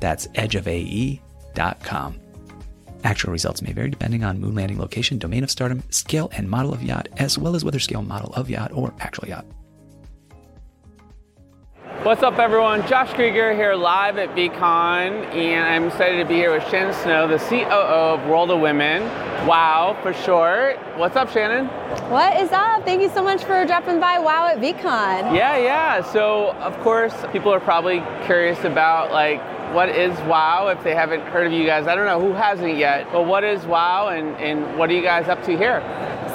That's 0.00 0.26
edgeofae.com. 0.28 2.20
Actual 3.04 3.30
results 3.30 3.62
may 3.62 3.72
vary 3.72 3.90
depending 3.90 4.24
on 4.24 4.40
moon 4.40 4.54
landing 4.54 4.78
location, 4.78 5.18
domain 5.18 5.44
of 5.44 5.50
stardom, 5.50 5.82
scale 5.90 6.28
and 6.36 6.50
model 6.50 6.72
of 6.72 6.82
yacht, 6.82 7.08
as 7.18 7.38
well 7.38 7.54
as 7.54 7.64
whether 7.64 7.78
scale 7.78 8.02
model 8.02 8.32
of 8.34 8.50
yacht 8.50 8.72
or 8.72 8.92
actual 9.00 9.28
yacht. 9.28 9.46
What's 12.02 12.22
up, 12.22 12.38
everyone? 12.38 12.86
Josh 12.86 13.10
Kriger 13.10 13.52
here 13.56 13.74
live 13.74 14.16
at 14.18 14.28
VeeCon, 14.36 15.34
and 15.34 15.64
I'm 15.64 15.88
excited 15.88 16.18
to 16.18 16.24
be 16.24 16.34
here 16.34 16.52
with 16.52 16.62
Shannon 16.68 16.94
Snow, 16.94 17.26
the 17.26 17.38
COO 17.38 17.64
of 17.64 18.28
World 18.28 18.52
of 18.52 18.60
Women. 18.60 19.02
Wow, 19.44 19.98
for 20.02 20.12
short. 20.12 20.76
What's 20.96 21.16
up, 21.16 21.30
Shannon? 21.30 21.66
What 22.08 22.40
is 22.40 22.52
up? 22.52 22.84
Thank 22.84 23.02
you 23.02 23.08
so 23.08 23.24
much 23.24 23.42
for 23.42 23.64
dropping 23.66 23.98
by 23.98 24.20
Wow 24.20 24.46
at 24.46 24.58
VeeCon. 24.58 25.34
Yeah, 25.34 25.56
yeah. 25.56 26.02
So, 26.12 26.52
of 26.58 26.78
course, 26.80 27.12
people 27.32 27.52
are 27.52 27.58
probably 27.58 28.00
curious 28.24 28.62
about 28.62 29.10
like 29.10 29.40
what 29.74 29.88
is 29.88 30.16
WOW 30.20 30.68
if 30.68 30.82
they 30.82 30.94
haven't 30.94 31.22
heard 31.22 31.46
of 31.46 31.52
you 31.52 31.66
guys. 31.66 31.86
I 31.86 31.94
don't 31.94 32.06
know 32.06 32.20
who 32.20 32.32
hasn't 32.32 32.76
yet, 32.76 33.10
but 33.12 33.26
what 33.26 33.44
is 33.44 33.64
WOW 33.64 34.08
and, 34.08 34.36
and 34.36 34.78
what 34.78 34.90
are 34.90 34.94
you 34.94 35.02
guys 35.02 35.28
up 35.28 35.42
to 35.44 35.56
here? 35.56 35.80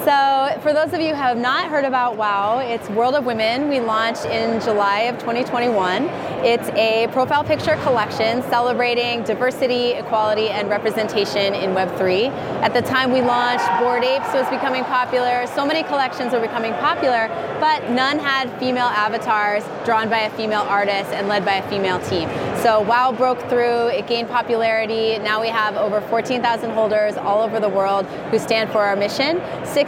So, 0.03 0.59
for 0.63 0.73
those 0.73 0.93
of 0.93 0.99
you 0.99 1.09
who 1.09 1.13
have 1.13 1.37
not 1.37 1.69
heard 1.69 1.85
about 1.85 2.17
WOW, 2.17 2.57
it's 2.57 2.89
World 2.89 3.13
of 3.13 3.23
Women. 3.23 3.69
We 3.69 3.79
launched 3.79 4.25
in 4.25 4.59
July 4.59 5.01
of 5.01 5.19
2021. 5.19 6.05
It's 6.43 6.69
a 6.69 7.07
profile 7.11 7.43
picture 7.43 7.75
collection 7.83 8.41
celebrating 8.49 9.21
diversity, 9.25 9.91
equality, 9.91 10.49
and 10.49 10.71
representation 10.71 11.53
in 11.53 11.75
Web3. 11.75 12.31
At 12.63 12.73
the 12.73 12.81
time 12.81 13.11
we 13.11 13.21
launched, 13.21 13.67
Bored 13.79 14.03
Apes 14.03 14.33
was 14.33 14.49
becoming 14.49 14.83
popular. 14.85 15.45
So 15.45 15.67
many 15.67 15.83
collections 15.83 16.33
were 16.33 16.39
becoming 16.39 16.73
popular, 16.73 17.27
but 17.59 17.91
none 17.91 18.17
had 18.17 18.49
female 18.57 18.87
avatars 18.87 19.63
drawn 19.85 20.09
by 20.09 20.21
a 20.21 20.31
female 20.31 20.61
artist 20.61 21.11
and 21.11 21.27
led 21.27 21.45
by 21.45 21.57
a 21.57 21.69
female 21.69 21.99
team. 21.99 22.27
So, 22.63 22.81
WOW 22.81 23.11
broke 23.11 23.39
through, 23.49 23.87
it 23.87 24.07
gained 24.07 24.29
popularity. 24.29 25.19
Now 25.19 25.41
we 25.41 25.49
have 25.49 25.75
over 25.75 26.01
14,000 26.01 26.71
holders 26.71 27.17
all 27.17 27.41
over 27.41 27.59
the 27.59 27.69
world 27.69 28.07
who 28.31 28.39
stand 28.39 28.71
for 28.71 28.79
our 28.79 28.95
mission. 28.95 29.39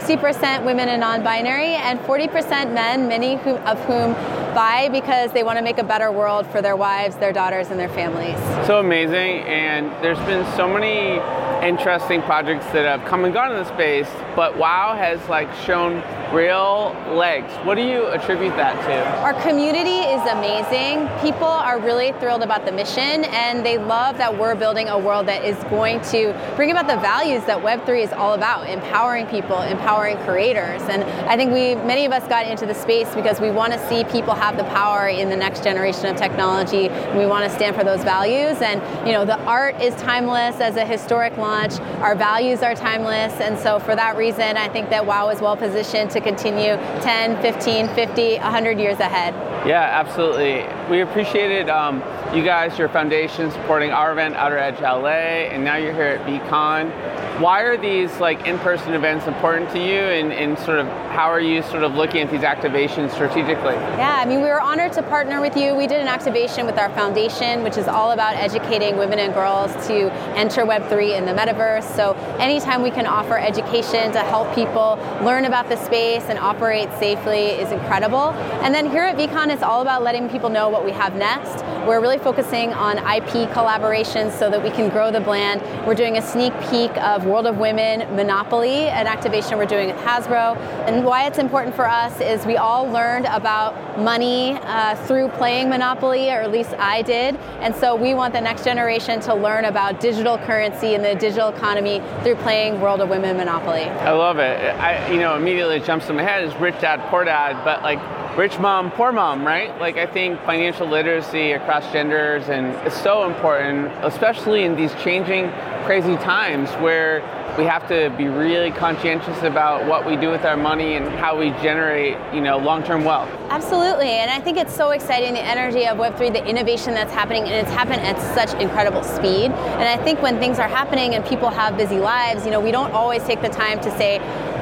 60% 0.04 0.66
women 0.66 0.90
and 0.90 1.00
non 1.00 1.24
binary, 1.24 1.76
and 1.76 1.98
40% 2.00 2.74
men, 2.74 3.08
many 3.08 3.36
of 3.36 3.80
whom 3.86 4.12
buy 4.54 4.90
because 4.92 5.32
they 5.32 5.42
want 5.42 5.58
to 5.58 5.64
make 5.64 5.78
a 5.78 5.82
better 5.82 6.12
world 6.12 6.46
for 6.46 6.60
their 6.60 6.76
wives, 6.76 7.16
their 7.16 7.32
daughters, 7.32 7.70
and 7.70 7.80
their 7.80 7.88
families. 7.88 8.36
So 8.66 8.80
amazing, 8.80 9.40
and 9.44 9.90
there's 10.04 10.18
been 10.20 10.44
so 10.56 10.68
many 10.68 11.20
interesting 11.66 12.20
projects 12.22 12.66
that 12.66 12.84
have 12.84 13.08
come 13.08 13.24
and 13.24 13.32
gone 13.32 13.50
in 13.50 13.56
the 13.56 13.64
space, 13.64 14.08
but 14.36 14.58
WoW 14.58 14.94
has 14.94 15.26
like 15.30 15.52
shown 15.54 16.02
real 16.32 16.94
legs. 17.14 17.52
What 17.64 17.76
do 17.76 17.82
you 17.82 18.06
attribute 18.06 18.56
that 18.56 18.74
to? 18.86 19.20
Our 19.20 19.34
community 19.42 19.98
is 19.98 20.20
amazing. 20.30 21.08
People 21.20 21.46
are 21.46 21.78
really 21.78 22.12
thrilled 22.12 22.42
about 22.42 22.64
the 22.64 22.72
mission 22.72 23.24
and 23.24 23.64
they 23.64 23.78
love 23.78 24.18
that 24.18 24.36
we're 24.36 24.54
building 24.54 24.88
a 24.88 24.98
world 24.98 25.26
that 25.26 25.44
is 25.44 25.56
going 25.64 26.00
to 26.02 26.32
bring 26.56 26.70
about 26.70 26.86
the 26.86 26.96
values 26.96 27.44
that 27.44 27.62
Web3 27.62 28.04
is 28.04 28.12
all 28.12 28.34
about, 28.34 28.68
empowering 28.68 29.26
people, 29.26 29.60
empowering 29.62 30.16
creators. 30.18 30.82
And 30.82 31.04
I 31.28 31.36
think 31.36 31.52
we 31.52 31.74
many 31.74 32.04
of 32.04 32.12
us 32.12 32.26
got 32.28 32.46
into 32.46 32.66
the 32.66 32.74
space 32.74 33.14
because 33.14 33.40
we 33.40 33.50
want 33.50 33.72
to 33.72 33.88
see 33.88 34.04
people 34.04 34.34
have 34.34 34.56
the 34.56 34.64
power 34.64 35.08
in 35.08 35.28
the 35.28 35.36
next 35.36 35.62
generation 35.62 36.06
of 36.06 36.16
technology. 36.16 36.88
We 37.16 37.26
want 37.26 37.48
to 37.48 37.54
stand 37.54 37.76
for 37.76 37.84
those 37.84 38.02
values 38.02 38.60
and 38.62 38.80
you 39.06 39.12
know 39.12 39.24
the 39.24 39.38
art 39.40 39.80
is 39.80 39.94
timeless 39.96 40.60
as 40.60 40.76
a 40.76 40.84
historic 40.84 41.36
launch. 41.36 41.78
Our 42.00 42.14
values 42.14 42.62
are 42.62 42.74
timeless 42.74 43.40
and 43.40 43.58
so 43.58 43.78
for 43.78 43.94
that 43.94 44.16
reason 44.16 44.56
I 44.56 44.68
think 44.68 44.90
that 44.90 45.06
WoW 45.06 45.28
is 45.28 45.40
well 45.40 45.56
positioned 45.56 46.10
to 46.14 46.20
continue 46.20 46.76
10, 47.02 47.42
15, 47.42 47.88
50, 47.88 48.38
100 48.38 48.78
years 48.78 49.00
ahead. 49.00 49.53
Yeah, 49.66 49.80
absolutely. 49.80 50.66
We 50.90 51.00
appreciated 51.00 51.70
um, 51.70 52.02
you 52.34 52.44
guys, 52.44 52.78
your 52.78 52.90
foundation, 52.90 53.50
supporting 53.50 53.92
our 53.92 54.12
event, 54.12 54.34
Outer 54.34 54.58
Edge 54.58 54.78
LA, 54.80 55.48
and 55.48 55.64
now 55.64 55.76
you're 55.76 55.94
here 55.94 56.02
at 56.02 56.26
VeeCon. 56.26 57.40
Why 57.40 57.62
are 57.62 57.76
these 57.76 58.20
like 58.20 58.46
in-person 58.46 58.92
events 58.92 59.26
important 59.26 59.70
to 59.70 59.78
you, 59.78 60.00
and, 60.00 60.32
and 60.34 60.58
sort 60.58 60.78
of 60.78 60.86
how 60.86 61.30
are 61.30 61.40
you 61.40 61.62
sort 61.62 61.82
of 61.82 61.94
looking 61.94 62.20
at 62.20 62.30
these 62.30 62.42
activations 62.42 63.12
strategically? 63.12 63.74
Yeah, 63.74 64.20
I 64.20 64.26
mean, 64.26 64.42
we 64.42 64.48
were 64.48 64.60
honored 64.60 64.92
to 64.92 65.02
partner 65.02 65.40
with 65.40 65.56
you. 65.56 65.74
We 65.74 65.86
did 65.86 66.00
an 66.00 66.08
activation 66.08 66.66
with 66.66 66.76
our 66.78 66.90
foundation, 66.90 67.64
which 67.64 67.76
is 67.76 67.88
all 67.88 68.12
about 68.12 68.36
educating 68.36 68.98
women 68.98 69.18
and 69.18 69.32
girls 69.32 69.72
to 69.88 70.12
enter 70.36 70.62
Web3 70.62 71.16
in 71.16 71.24
the 71.24 71.32
metaverse. 71.32 71.84
So 71.96 72.12
anytime 72.38 72.82
we 72.82 72.90
can 72.90 73.06
offer 73.06 73.38
education 73.38 74.12
to 74.12 74.20
help 74.20 74.54
people 74.54 74.98
learn 75.22 75.46
about 75.46 75.68
the 75.68 75.76
space 75.76 76.24
and 76.24 76.38
operate 76.38 76.88
safely 76.98 77.46
is 77.46 77.72
incredible. 77.72 78.30
And 78.62 78.74
then 78.74 78.90
here 78.90 79.04
at 79.04 79.16
VeeCon, 79.16 79.53
it's 79.54 79.62
all 79.62 79.82
about 79.82 80.02
letting 80.02 80.28
people 80.28 80.50
know 80.50 80.68
what 80.68 80.84
we 80.84 80.90
have 80.90 81.14
next. 81.14 81.64
We're 81.86 82.00
really 82.00 82.18
focusing 82.18 82.72
on 82.72 82.98
IP 82.98 83.48
collaborations 83.50 84.32
so 84.36 84.50
that 84.50 84.60
we 84.60 84.70
can 84.70 84.90
grow 84.90 85.12
the 85.12 85.20
brand. 85.20 85.62
We're 85.86 85.94
doing 85.94 86.16
a 86.16 86.22
sneak 86.22 86.52
peek 86.68 86.90
of 86.98 87.24
World 87.24 87.46
of 87.46 87.58
Women 87.58 88.00
Monopoly, 88.16 88.88
an 88.88 89.06
activation 89.06 89.56
we're 89.56 89.66
doing 89.66 89.94
with 89.94 89.96
Hasbro. 89.98 90.56
And 90.88 91.04
why 91.04 91.28
it's 91.28 91.38
important 91.38 91.76
for 91.76 91.88
us 91.88 92.20
is 92.20 92.44
we 92.44 92.56
all 92.56 92.88
learned 92.90 93.26
about 93.26 93.96
money 93.96 94.58
uh, 94.62 94.96
through 95.06 95.28
playing 95.28 95.68
Monopoly, 95.68 96.30
or 96.30 96.40
at 96.40 96.50
least 96.50 96.74
I 96.76 97.02
did. 97.02 97.36
And 97.60 97.76
so 97.76 97.94
we 97.94 98.12
want 98.12 98.34
the 98.34 98.40
next 98.40 98.64
generation 98.64 99.20
to 99.20 99.34
learn 99.34 99.66
about 99.66 100.00
digital 100.00 100.36
currency 100.36 100.96
and 100.96 101.04
the 101.04 101.14
digital 101.14 101.50
economy 101.50 102.02
through 102.24 102.36
playing 102.36 102.80
World 102.80 103.00
of 103.00 103.08
Women 103.08 103.36
Monopoly. 103.36 103.82
I 103.84 104.10
love 104.10 104.38
it. 104.38 104.58
I, 104.80 105.08
you 105.12 105.20
know, 105.20 105.36
immediately 105.36 105.78
jumps 105.78 106.08
in 106.08 106.16
my 106.16 106.24
head 106.24 106.42
is 106.42 106.52
rich 106.56 106.80
dad, 106.80 107.00
poor 107.08 107.24
dad, 107.24 107.62
but 107.64 107.84
like 107.84 108.00
rich 108.36 108.58
mom, 108.58 108.90
poor 108.90 109.12
mom, 109.12 109.46
right? 109.46 109.78
Like 109.78 109.96
I 109.96 110.06
think 110.06 110.40
financial 110.40 110.88
literacy 110.88 111.52
across 111.52 111.90
genders 111.92 112.48
and 112.48 112.74
is 112.86 112.92
so 112.94 113.26
important, 113.26 113.92
especially 114.04 114.64
in 114.64 114.74
these 114.74 114.92
changing, 114.96 115.50
crazy 115.84 116.16
times 116.16 116.70
where 116.82 117.20
we 117.56 117.64
have 117.64 117.86
to 117.86 118.12
be 118.18 118.26
really 118.26 118.72
conscientious 118.72 119.42
about 119.42 119.86
what 119.86 120.04
we 120.04 120.16
do 120.16 120.28
with 120.28 120.44
our 120.44 120.56
money 120.56 120.96
and 120.96 121.06
how 121.06 121.38
we 121.38 121.50
generate, 121.62 122.16
you 122.34 122.40
know, 122.40 122.58
long-term 122.58 123.04
wealth. 123.04 123.30
Absolutely, 123.48 124.08
and 124.08 124.30
I 124.30 124.40
think 124.40 124.58
it's 124.58 124.74
so 124.74 124.90
exciting 124.90 125.34
the 125.34 125.44
energy 125.44 125.86
of 125.86 125.96
Web3, 125.96 126.32
the 126.32 126.44
innovation 126.44 126.94
that's 126.94 127.12
happening, 127.12 127.44
and 127.44 127.52
it's 127.52 127.70
happened 127.70 128.00
at 128.00 128.20
such 128.34 128.60
incredible 128.60 129.04
speed. 129.04 129.52
And 129.52 129.84
I 129.84 129.96
think 130.02 130.20
when 130.20 130.40
things 130.40 130.58
are 130.58 130.68
happening 130.68 131.14
and 131.14 131.24
people 131.24 131.48
have 131.48 131.76
busy 131.76 131.98
lives, 131.98 132.44
you 132.44 132.50
know, 132.50 132.60
we 132.60 132.72
don't 132.72 132.90
always 132.92 133.22
take 133.22 133.40
the 133.40 133.48
time 133.48 133.80
to 133.82 133.90
say, 133.92 134.18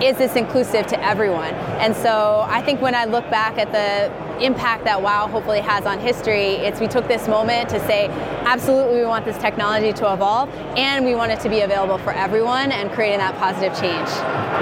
is 0.06 0.18
this 0.18 0.36
inclusive 0.36 0.86
to 0.88 1.02
everyone? 1.02 1.54
And 1.80 1.96
so 1.96 2.44
I 2.48 2.60
think 2.60 2.82
when 2.82 2.94
I 2.94 3.06
look 3.06 3.28
back 3.30 3.56
at 3.56 3.72
the 3.72 4.44
impact 4.44 4.84
that 4.84 5.00
WoW 5.00 5.28
hopefully 5.28 5.60
has 5.60 5.86
on 5.86 6.00
history, 6.00 6.56
it's 6.56 6.80
we 6.80 6.88
took 6.88 7.06
this 7.06 7.28
moment 7.28 7.68
to 7.70 7.78
say, 7.86 8.08
absolutely, 8.52 8.98
we 9.00 9.06
want 9.06 9.24
this 9.24 9.38
technology 9.38 9.94
to 9.94 10.12
evolve, 10.12 10.46
and 10.76 11.06
we 11.06 11.14
want 11.14 11.32
it 11.32 11.40
to 11.40 11.48
be 11.48 11.60
available 11.60 11.96
for 11.96 12.12
everyone, 12.12 12.70
and 12.70 12.90
creating 12.92 13.16
that 13.18 13.34
positive 13.38 13.72
change. 13.80 14.08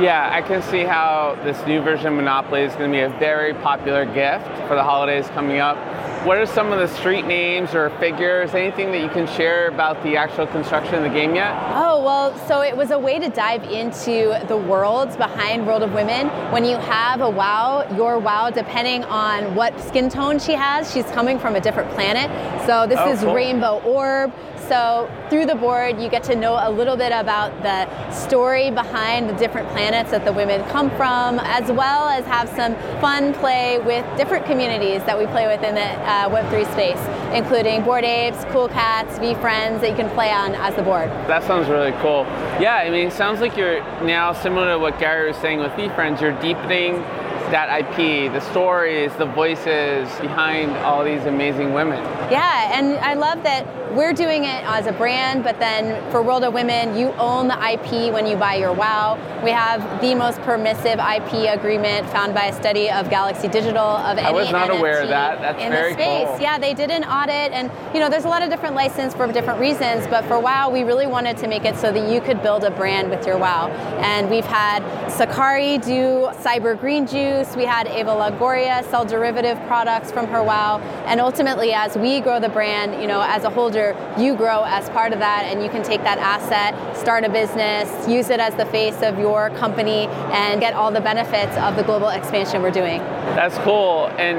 Yeah, 0.00 0.30
I 0.32 0.42
can 0.42 0.62
see 0.62 0.84
how 0.84 1.36
this 1.42 1.58
new 1.66 1.82
version 1.82 2.06
of 2.06 2.14
Monopoly 2.14 2.62
is 2.62 2.72
going 2.76 2.92
to 2.92 2.96
be 2.96 3.02
a 3.02 3.08
very 3.18 3.52
popular 3.52 4.04
gift 4.04 4.46
for 4.68 4.76
the 4.76 4.84
holidays 4.84 5.26
coming 5.30 5.58
up. 5.58 5.76
What 6.24 6.36
are 6.36 6.44
some 6.44 6.70
of 6.70 6.78
the 6.78 6.86
street 6.98 7.26
names 7.26 7.74
or 7.74 7.88
figures? 7.98 8.54
Anything 8.54 8.92
that 8.92 9.00
you 9.00 9.08
can 9.08 9.26
share 9.26 9.68
about 9.68 10.02
the 10.02 10.18
actual 10.18 10.46
construction 10.46 10.96
of 10.96 11.02
the 11.02 11.08
game 11.08 11.34
yet? 11.34 11.50
Oh, 11.74 12.04
well, 12.04 12.36
so 12.46 12.60
it 12.60 12.76
was 12.76 12.90
a 12.90 12.98
way 12.98 13.18
to 13.18 13.30
dive 13.30 13.64
into 13.64 14.38
the 14.46 14.56
worlds 14.56 15.16
behind 15.16 15.66
World 15.66 15.82
of 15.82 15.94
Women. 15.94 16.28
When 16.52 16.66
you 16.66 16.76
have 16.76 17.22
a 17.22 17.30
WoW, 17.30 17.86
your 17.96 18.18
WoW, 18.18 18.50
depending 18.50 19.02
on 19.04 19.54
what 19.54 19.80
skin 19.80 20.10
tone 20.10 20.38
she 20.38 20.52
has, 20.52 20.92
she's 20.92 21.06
coming 21.06 21.38
from 21.38 21.56
a 21.56 21.60
different 21.60 21.90
planet. 21.92 22.28
So 22.66 22.86
this 22.86 22.98
Oh, 23.00 23.10
is 23.10 23.20
cool. 23.20 23.34
Rainbow 23.34 23.79
Orb. 23.84 24.32
So 24.68 25.10
through 25.30 25.46
the 25.46 25.54
board, 25.54 26.00
you 26.00 26.08
get 26.08 26.22
to 26.24 26.36
know 26.36 26.54
a 26.60 26.70
little 26.70 26.96
bit 26.96 27.12
about 27.12 27.50
the 27.62 27.88
story 28.12 28.70
behind 28.70 29.28
the 29.28 29.34
different 29.34 29.68
planets 29.70 30.10
that 30.12 30.24
the 30.24 30.32
women 30.32 30.62
come 30.70 30.90
from, 30.90 31.40
as 31.40 31.70
well 31.72 32.08
as 32.08 32.24
have 32.26 32.48
some 32.50 32.74
fun 33.00 33.34
play 33.34 33.78
with 33.78 34.04
different 34.16 34.46
communities 34.46 35.02
that 35.04 35.18
we 35.18 35.26
play 35.26 35.46
with 35.46 35.62
in 35.64 35.74
the 35.74 35.80
uh, 35.80 36.28
Web3 36.28 36.70
space, 36.72 37.34
including 37.34 37.82
Bored 37.82 38.04
Apes, 38.04 38.44
Cool 38.50 38.68
Cats, 38.68 39.18
VeeFriends 39.18 39.80
that 39.80 39.90
you 39.90 39.96
can 39.96 40.08
play 40.10 40.30
on 40.30 40.54
as 40.54 40.74
the 40.76 40.82
board. 40.82 41.08
That 41.26 41.42
sounds 41.42 41.68
really 41.68 41.92
cool. 42.00 42.24
Yeah, 42.60 42.76
I 42.76 42.90
mean, 42.90 43.08
it 43.08 43.12
sounds 43.12 43.40
like 43.40 43.56
you're 43.56 43.82
now 44.04 44.32
similar 44.32 44.72
to 44.74 44.78
what 44.78 44.98
Gary 44.98 45.26
was 45.26 45.36
saying 45.38 45.58
with 45.58 45.72
VeeFriends. 45.72 46.20
You're 46.20 46.38
deepening 46.40 47.04
that 47.50 47.68
IP, 47.80 48.32
the 48.32 48.40
stories, 48.52 49.12
the 49.16 49.26
voices 49.26 50.08
behind 50.20 50.70
all 50.78 51.04
these 51.04 51.24
amazing 51.24 51.72
women. 51.72 52.02
Yeah, 52.30 52.78
and 52.78 52.98
I 52.98 53.14
love 53.14 53.42
that 53.42 53.89
we're 53.94 54.12
doing 54.12 54.44
it 54.44 54.64
as 54.64 54.86
a 54.86 54.92
brand, 54.92 55.42
but 55.42 55.58
then 55.58 56.10
for 56.10 56.22
World 56.22 56.44
of 56.44 56.54
Women, 56.54 56.96
you 56.96 57.08
own 57.12 57.48
the 57.48 57.72
IP 57.72 58.12
when 58.12 58.26
you 58.26 58.36
buy 58.36 58.54
your 58.54 58.72
WoW. 58.72 59.18
We 59.42 59.50
have 59.50 60.00
the 60.00 60.14
most 60.14 60.40
permissive 60.42 60.98
IP 60.98 61.48
agreement 61.52 62.08
found 62.10 62.34
by 62.34 62.46
a 62.46 62.52
study 62.52 62.90
of 62.90 63.10
Galaxy 63.10 63.48
Digital 63.48 63.80
of 63.80 64.18
any 64.18 64.32
was 64.32 64.50
not 64.52 64.70
aware 64.70 65.00
of 65.00 65.08
NFT 65.08 65.10
that. 65.10 65.40
That's 65.40 65.62
in 65.62 65.72
very 65.72 65.92
the 65.94 66.02
space. 66.02 66.28
cool. 66.28 66.40
Yeah, 66.40 66.58
they 66.58 66.74
did 66.74 66.90
an 66.90 67.04
audit, 67.04 67.52
and 67.52 67.70
you 67.94 68.00
know, 68.00 68.08
there's 68.08 68.24
a 68.24 68.28
lot 68.28 68.42
of 68.42 68.50
different 68.50 68.74
license 68.74 69.14
for 69.14 69.26
different 69.32 69.58
reasons. 69.60 70.06
But 70.06 70.24
for 70.26 70.38
WoW, 70.38 70.70
we 70.70 70.82
really 70.82 71.06
wanted 71.06 71.36
to 71.38 71.48
make 71.48 71.64
it 71.64 71.76
so 71.76 71.90
that 71.92 72.12
you 72.12 72.20
could 72.20 72.42
build 72.42 72.64
a 72.64 72.70
brand 72.70 73.10
with 73.10 73.26
your 73.26 73.38
WoW. 73.38 73.68
And 74.00 74.30
we've 74.30 74.44
had 74.44 74.80
Sakari 75.10 75.78
do 75.78 76.30
Cyber 76.42 76.78
Green 76.78 77.06
Juice. 77.06 77.56
We 77.56 77.64
had 77.64 77.88
Eva 77.88 78.10
Longoria 78.10 78.88
sell 78.90 79.04
derivative 79.04 79.58
products 79.66 80.12
from 80.12 80.26
her 80.28 80.42
WoW. 80.42 80.78
And 81.06 81.20
ultimately, 81.20 81.72
as 81.72 81.96
we 81.96 82.20
grow 82.20 82.38
the 82.38 82.48
brand, 82.48 83.00
you 83.00 83.08
know, 83.08 83.22
as 83.22 83.44
a 83.44 83.50
holder, 83.50 83.79
you 84.18 84.36
grow 84.36 84.64
as 84.64 84.88
part 84.90 85.12
of 85.12 85.18
that, 85.18 85.44
and 85.44 85.62
you 85.62 85.68
can 85.68 85.82
take 85.82 86.02
that 86.02 86.18
asset, 86.18 86.74
start 86.96 87.24
a 87.24 87.28
business, 87.28 87.88
use 88.08 88.30
it 88.30 88.40
as 88.40 88.54
the 88.54 88.66
face 88.66 89.02
of 89.02 89.18
your 89.18 89.50
company, 89.50 90.06
and 90.32 90.60
get 90.60 90.74
all 90.74 90.90
the 90.90 91.00
benefits 91.00 91.56
of 91.58 91.76
the 91.76 91.82
global 91.82 92.08
expansion 92.08 92.62
we're 92.62 92.70
doing. 92.70 93.00
That's 93.34 93.58
cool. 93.58 94.06
And 94.18 94.38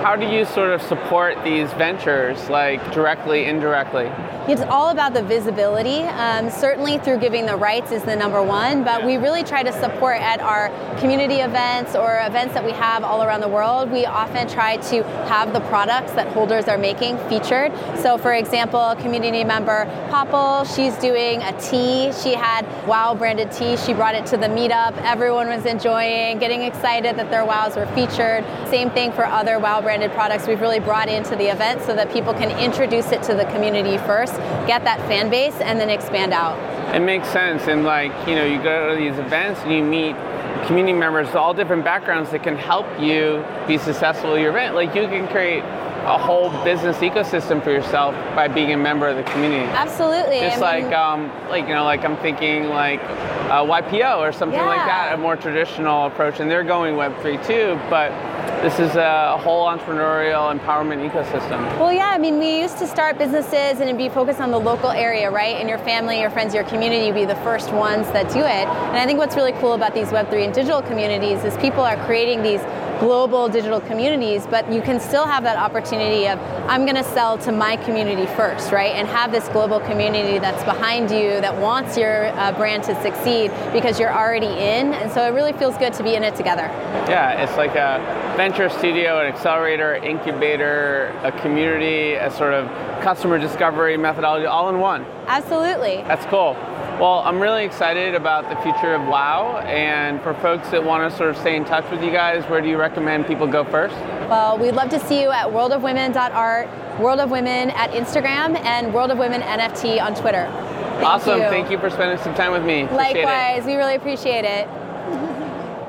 how 0.00 0.16
do 0.16 0.26
you 0.26 0.46
sort 0.46 0.70
of 0.70 0.80
support 0.80 1.36
these 1.44 1.70
ventures, 1.74 2.48
like 2.48 2.80
directly, 2.92 3.44
indirectly? 3.44 4.10
It's 4.48 4.62
all 4.62 4.88
about 4.88 5.12
the 5.12 5.22
visibility. 5.22 6.00
Um, 6.00 6.50
certainly, 6.50 6.98
through 6.98 7.18
giving 7.18 7.44
the 7.44 7.56
rights 7.56 7.92
is 7.92 8.02
the 8.02 8.16
number 8.16 8.42
one, 8.42 8.82
but 8.82 9.04
we 9.04 9.18
really 9.18 9.44
try 9.44 9.62
to 9.62 9.72
support 9.72 10.16
at 10.20 10.40
our 10.40 10.70
community 10.98 11.36
events 11.36 11.94
or 11.94 12.18
events 12.24 12.54
that 12.54 12.64
we 12.64 12.72
have 12.72 13.04
all 13.04 13.22
around 13.22 13.42
the 13.42 13.48
world. 13.48 13.90
We 13.90 14.06
often 14.06 14.48
try 14.48 14.78
to 14.78 15.04
have 15.28 15.52
the 15.52 15.60
products 15.60 16.12
that 16.12 16.28
holders 16.28 16.66
are 16.66 16.78
making 16.78 17.18
featured. 17.28 17.70
So, 17.98 18.16
for 18.16 18.32
example, 18.32 18.96
community 19.00 19.44
member 19.44 19.84
Popple, 20.10 20.64
she's 20.64 20.96
doing 20.96 21.42
a 21.42 21.52
tea. 21.60 22.10
She 22.12 22.34
had 22.34 22.66
WoW 22.86 23.14
branded 23.14 23.52
tea. 23.52 23.76
She 23.76 23.92
brought 23.92 24.14
it 24.14 24.26
to 24.26 24.36
the 24.36 24.48
meetup. 24.48 24.96
Everyone 25.02 25.48
was 25.48 25.66
enjoying, 25.66 26.38
getting 26.38 26.62
excited 26.62 27.16
that 27.16 27.30
their 27.30 27.44
WoWs 27.44 27.76
were 27.76 27.86
featured. 27.94 28.44
Same 28.68 28.90
thing 28.90 29.12
for 29.12 29.24
other 29.24 29.58
WoW 29.58 29.80
branded 29.90 30.12
products. 30.12 30.46
We've 30.46 30.60
really 30.60 30.78
brought 30.78 31.08
into 31.08 31.34
the 31.34 31.50
event 31.50 31.82
so 31.82 31.96
that 31.96 32.12
people 32.12 32.32
can 32.32 32.56
introduce 32.62 33.10
it 33.10 33.24
to 33.24 33.34
the 33.34 33.44
community 33.46 33.98
first, 33.98 34.36
get 34.68 34.84
that 34.84 35.00
fan 35.08 35.28
base, 35.30 35.56
and 35.56 35.80
then 35.80 35.90
expand 35.90 36.32
out. 36.32 36.56
It 36.94 37.00
makes 37.00 37.26
sense. 37.30 37.62
And 37.66 37.82
like, 37.82 38.12
you 38.28 38.36
know, 38.36 38.44
you 38.44 38.62
go 38.62 38.94
to 38.94 38.96
these 38.96 39.18
events 39.18 39.58
and 39.62 39.72
you 39.72 39.82
meet 39.82 40.14
community 40.68 40.96
members, 40.96 41.34
all 41.34 41.52
different 41.52 41.82
backgrounds 41.82 42.30
that 42.30 42.44
can 42.44 42.56
help 42.56 42.86
you 43.00 43.44
be 43.66 43.78
successful 43.78 44.36
at 44.36 44.40
your 44.40 44.50
event. 44.50 44.76
Like 44.76 44.94
you 44.94 45.08
can 45.08 45.26
create 45.26 45.64
a 45.64 46.16
whole 46.16 46.50
business 46.62 46.96
ecosystem 46.98 47.60
for 47.60 47.72
yourself 47.72 48.14
by 48.36 48.46
being 48.46 48.72
a 48.72 48.76
member 48.76 49.08
of 49.08 49.16
the 49.16 49.24
community. 49.24 49.64
Absolutely. 49.72 50.38
Just 50.38 50.62
I 50.62 50.82
mean, 50.82 50.84
like, 50.84 50.94
um, 50.94 51.48
like 51.48 51.66
you 51.66 51.74
know, 51.74 51.82
like 51.82 52.04
I'm 52.04 52.16
thinking 52.18 52.68
like 52.68 53.02
uh, 53.50 53.64
YPO 53.64 54.18
or 54.18 54.30
something 54.30 54.56
like 54.56 54.86
that, 54.86 55.14
a 55.14 55.16
more 55.16 55.34
traditional 55.34 56.06
approach, 56.06 56.38
and 56.38 56.48
they're 56.48 56.62
going 56.62 56.94
Web3 56.94 57.44
too. 57.44 57.78
But 57.90 58.12
this 58.62 58.78
is 58.78 58.94
a 58.96 59.38
whole 59.38 59.66
entrepreneurial 59.66 60.54
empowerment 60.54 61.08
ecosystem. 61.08 61.60
Well, 61.78 61.92
yeah, 61.92 62.08
I 62.08 62.18
mean, 62.18 62.38
we 62.38 62.60
used 62.60 62.78
to 62.78 62.86
start 62.86 63.16
businesses 63.16 63.80
and 63.80 63.96
be 63.96 64.08
focused 64.08 64.40
on 64.40 64.50
the 64.50 64.60
local 64.60 64.90
area, 64.90 65.30
right? 65.30 65.56
And 65.56 65.68
your 65.68 65.78
family, 65.78 66.20
your 66.20 66.30
friends, 66.30 66.54
your 66.54 66.64
community 66.64 67.06
would 67.06 67.14
be 67.14 67.24
the 67.24 67.40
first 67.42 67.72
ones 67.72 68.06
that 68.12 68.30
do 68.30 68.40
it. 68.40 68.66
And 68.68 68.96
I 68.96 69.06
think 69.06 69.18
what's 69.18 69.36
really 69.36 69.52
cool 69.52 69.72
about 69.72 69.94
these 69.94 70.08
Web3 70.08 70.44
and 70.44 70.54
digital 70.54 70.82
communities 70.82 71.42
is 71.44 71.56
people 71.56 71.80
are 71.80 71.96
creating 72.04 72.42
these 72.42 72.60
global 73.00 73.48
digital 73.48 73.80
communities, 73.80 74.46
but 74.46 74.70
you 74.70 74.82
can 74.82 75.00
still 75.00 75.24
have 75.24 75.42
that 75.42 75.56
opportunity 75.56 76.28
of, 76.28 76.38
I'm 76.68 76.84
going 76.84 76.96
to 76.96 77.04
sell 77.04 77.38
to 77.38 77.50
my 77.50 77.76
community 77.78 78.26
first, 78.36 78.70
right? 78.70 78.94
And 78.94 79.08
have 79.08 79.32
this 79.32 79.48
global 79.48 79.80
community 79.80 80.38
that's 80.38 80.62
behind 80.64 81.10
you 81.10 81.40
that 81.40 81.56
wants 81.56 81.96
your 81.96 82.26
uh, 82.26 82.52
brand 82.52 82.84
to 82.84 83.02
succeed 83.02 83.50
because 83.72 83.98
you're 83.98 84.12
already 84.12 84.46
in. 84.46 84.92
And 84.92 85.10
so 85.10 85.26
it 85.26 85.30
really 85.30 85.54
feels 85.54 85.76
good 85.78 85.94
to 85.94 86.02
be 86.02 86.14
in 86.14 86.22
it 86.22 86.36
together. 86.36 86.64
Yeah, 87.08 87.42
it's 87.42 87.56
like 87.56 87.74
a 87.74 87.98
venture 88.36 88.68
studio, 88.68 89.20
an 89.20 89.32
accelerator, 89.32 89.94
incubator, 89.94 91.18
a 91.24 91.32
community, 91.40 92.14
a 92.14 92.30
sort 92.30 92.52
of 92.52 92.68
customer 93.02 93.38
discovery 93.38 93.96
methodology, 93.96 94.44
all 94.44 94.68
in 94.68 94.78
one. 94.78 95.06
Absolutely. 95.26 96.02
That's 96.06 96.26
cool. 96.26 96.54
Well, 97.00 97.20
I'm 97.20 97.40
really 97.40 97.64
excited 97.64 98.14
about 98.14 98.50
the 98.50 98.56
future 98.56 98.92
of 98.92 99.00
WoW, 99.06 99.56
and 99.60 100.20
for 100.20 100.34
folks 100.34 100.68
that 100.68 100.84
want 100.84 101.10
to 101.10 101.16
sort 101.16 101.30
of 101.30 101.38
stay 101.38 101.56
in 101.56 101.64
touch 101.64 101.90
with 101.90 102.04
you 102.04 102.10
guys, 102.10 102.44
where 102.44 102.60
do 102.60 102.68
you 102.68 102.76
recommend 102.76 103.26
people 103.26 103.46
go 103.46 103.64
first? 103.64 103.94
Well, 104.28 104.58
we'd 104.58 104.72
love 104.72 104.90
to 104.90 105.00
see 105.00 105.22
you 105.22 105.30
at 105.30 105.46
worldofwomen.art, 105.46 107.00
World 107.00 107.20
of 107.20 107.30
Women 107.30 107.70
at 107.70 107.92
Instagram, 107.92 108.54
and 108.66 108.92
World 108.92 109.10
of 109.10 109.16
Women 109.16 109.40
NFT 109.40 109.98
on 109.98 110.14
Twitter. 110.14 110.44
Thank 110.44 111.04
awesome. 111.06 111.40
you. 111.40 111.48
Thank 111.48 111.70
you 111.70 111.78
for 111.78 111.88
spending 111.88 112.18
some 112.18 112.34
time 112.34 112.52
with 112.52 112.64
me. 112.64 112.82
Appreciate 112.82 113.16
it. 113.16 113.24
Likewise, 113.24 113.64
we 113.64 113.76
really 113.76 113.94
appreciate 113.94 114.44
it. 114.44 114.68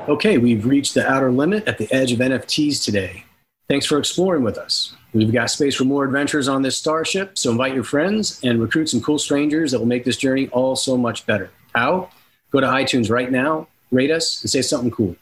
Okay, 0.08 0.38
we've 0.38 0.64
reached 0.64 0.94
the 0.94 1.06
outer 1.06 1.30
limit 1.30 1.68
at 1.68 1.76
the 1.76 1.92
edge 1.92 2.12
of 2.12 2.20
NFTs 2.20 2.82
today. 2.82 3.26
Thanks 3.68 3.84
for 3.84 3.98
exploring 3.98 4.44
with 4.44 4.56
us. 4.56 4.94
We've 5.14 5.32
got 5.32 5.50
space 5.50 5.74
for 5.74 5.84
more 5.84 6.04
adventures 6.04 6.48
on 6.48 6.62
this 6.62 6.76
starship, 6.76 7.36
so 7.36 7.50
invite 7.50 7.74
your 7.74 7.84
friends 7.84 8.40
and 8.42 8.60
recruit 8.60 8.88
some 8.88 9.02
cool 9.02 9.18
strangers 9.18 9.70
that 9.72 9.78
will 9.78 9.86
make 9.86 10.04
this 10.04 10.16
journey 10.16 10.48
all 10.48 10.74
so 10.74 10.96
much 10.96 11.26
better. 11.26 11.50
How? 11.74 12.10
Go 12.50 12.60
to 12.60 12.66
iTunes 12.66 13.10
right 13.10 13.30
now, 13.30 13.68
rate 13.90 14.10
us, 14.10 14.40
and 14.42 14.50
say 14.50 14.62
something 14.62 14.90
cool. 14.90 15.14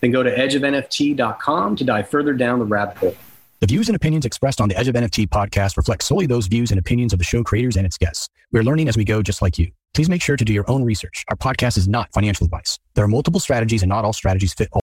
Then 0.00 0.12
go 0.12 0.22
to 0.22 0.34
edgeofnft.com 0.34 1.76
to 1.76 1.84
dive 1.84 2.08
further 2.08 2.32
down 2.32 2.60
the 2.60 2.64
rabbit 2.64 2.96
hole. 2.96 3.16
The 3.60 3.66
views 3.66 3.88
and 3.88 3.96
opinions 3.96 4.24
expressed 4.26 4.60
on 4.60 4.68
the 4.68 4.78
Edge 4.78 4.88
of 4.88 4.94
NFT 4.94 5.28
podcast 5.28 5.76
reflect 5.76 6.02
solely 6.02 6.26
those 6.26 6.46
views 6.46 6.70
and 6.70 6.78
opinions 6.78 7.12
of 7.12 7.18
the 7.18 7.24
show 7.24 7.42
creators 7.42 7.76
and 7.76 7.86
its 7.86 7.96
guests. 7.98 8.28
We're 8.52 8.62
learning 8.62 8.88
as 8.88 8.96
we 8.96 9.04
go, 9.04 9.22
just 9.22 9.42
like 9.42 9.58
you. 9.58 9.70
Please 9.94 10.08
make 10.08 10.22
sure 10.22 10.36
to 10.36 10.44
do 10.44 10.52
your 10.52 10.68
own 10.70 10.84
research. 10.84 11.24
Our 11.28 11.36
podcast 11.36 11.78
is 11.78 11.88
not 11.88 12.12
financial 12.12 12.44
advice. 12.44 12.78
There 12.94 13.04
are 13.04 13.08
multiple 13.08 13.40
strategies 13.40 13.82
and 13.82 13.88
not 13.88 14.04
all 14.04 14.12
strategies 14.12 14.52
fit 14.52 14.68
all. 14.72 14.83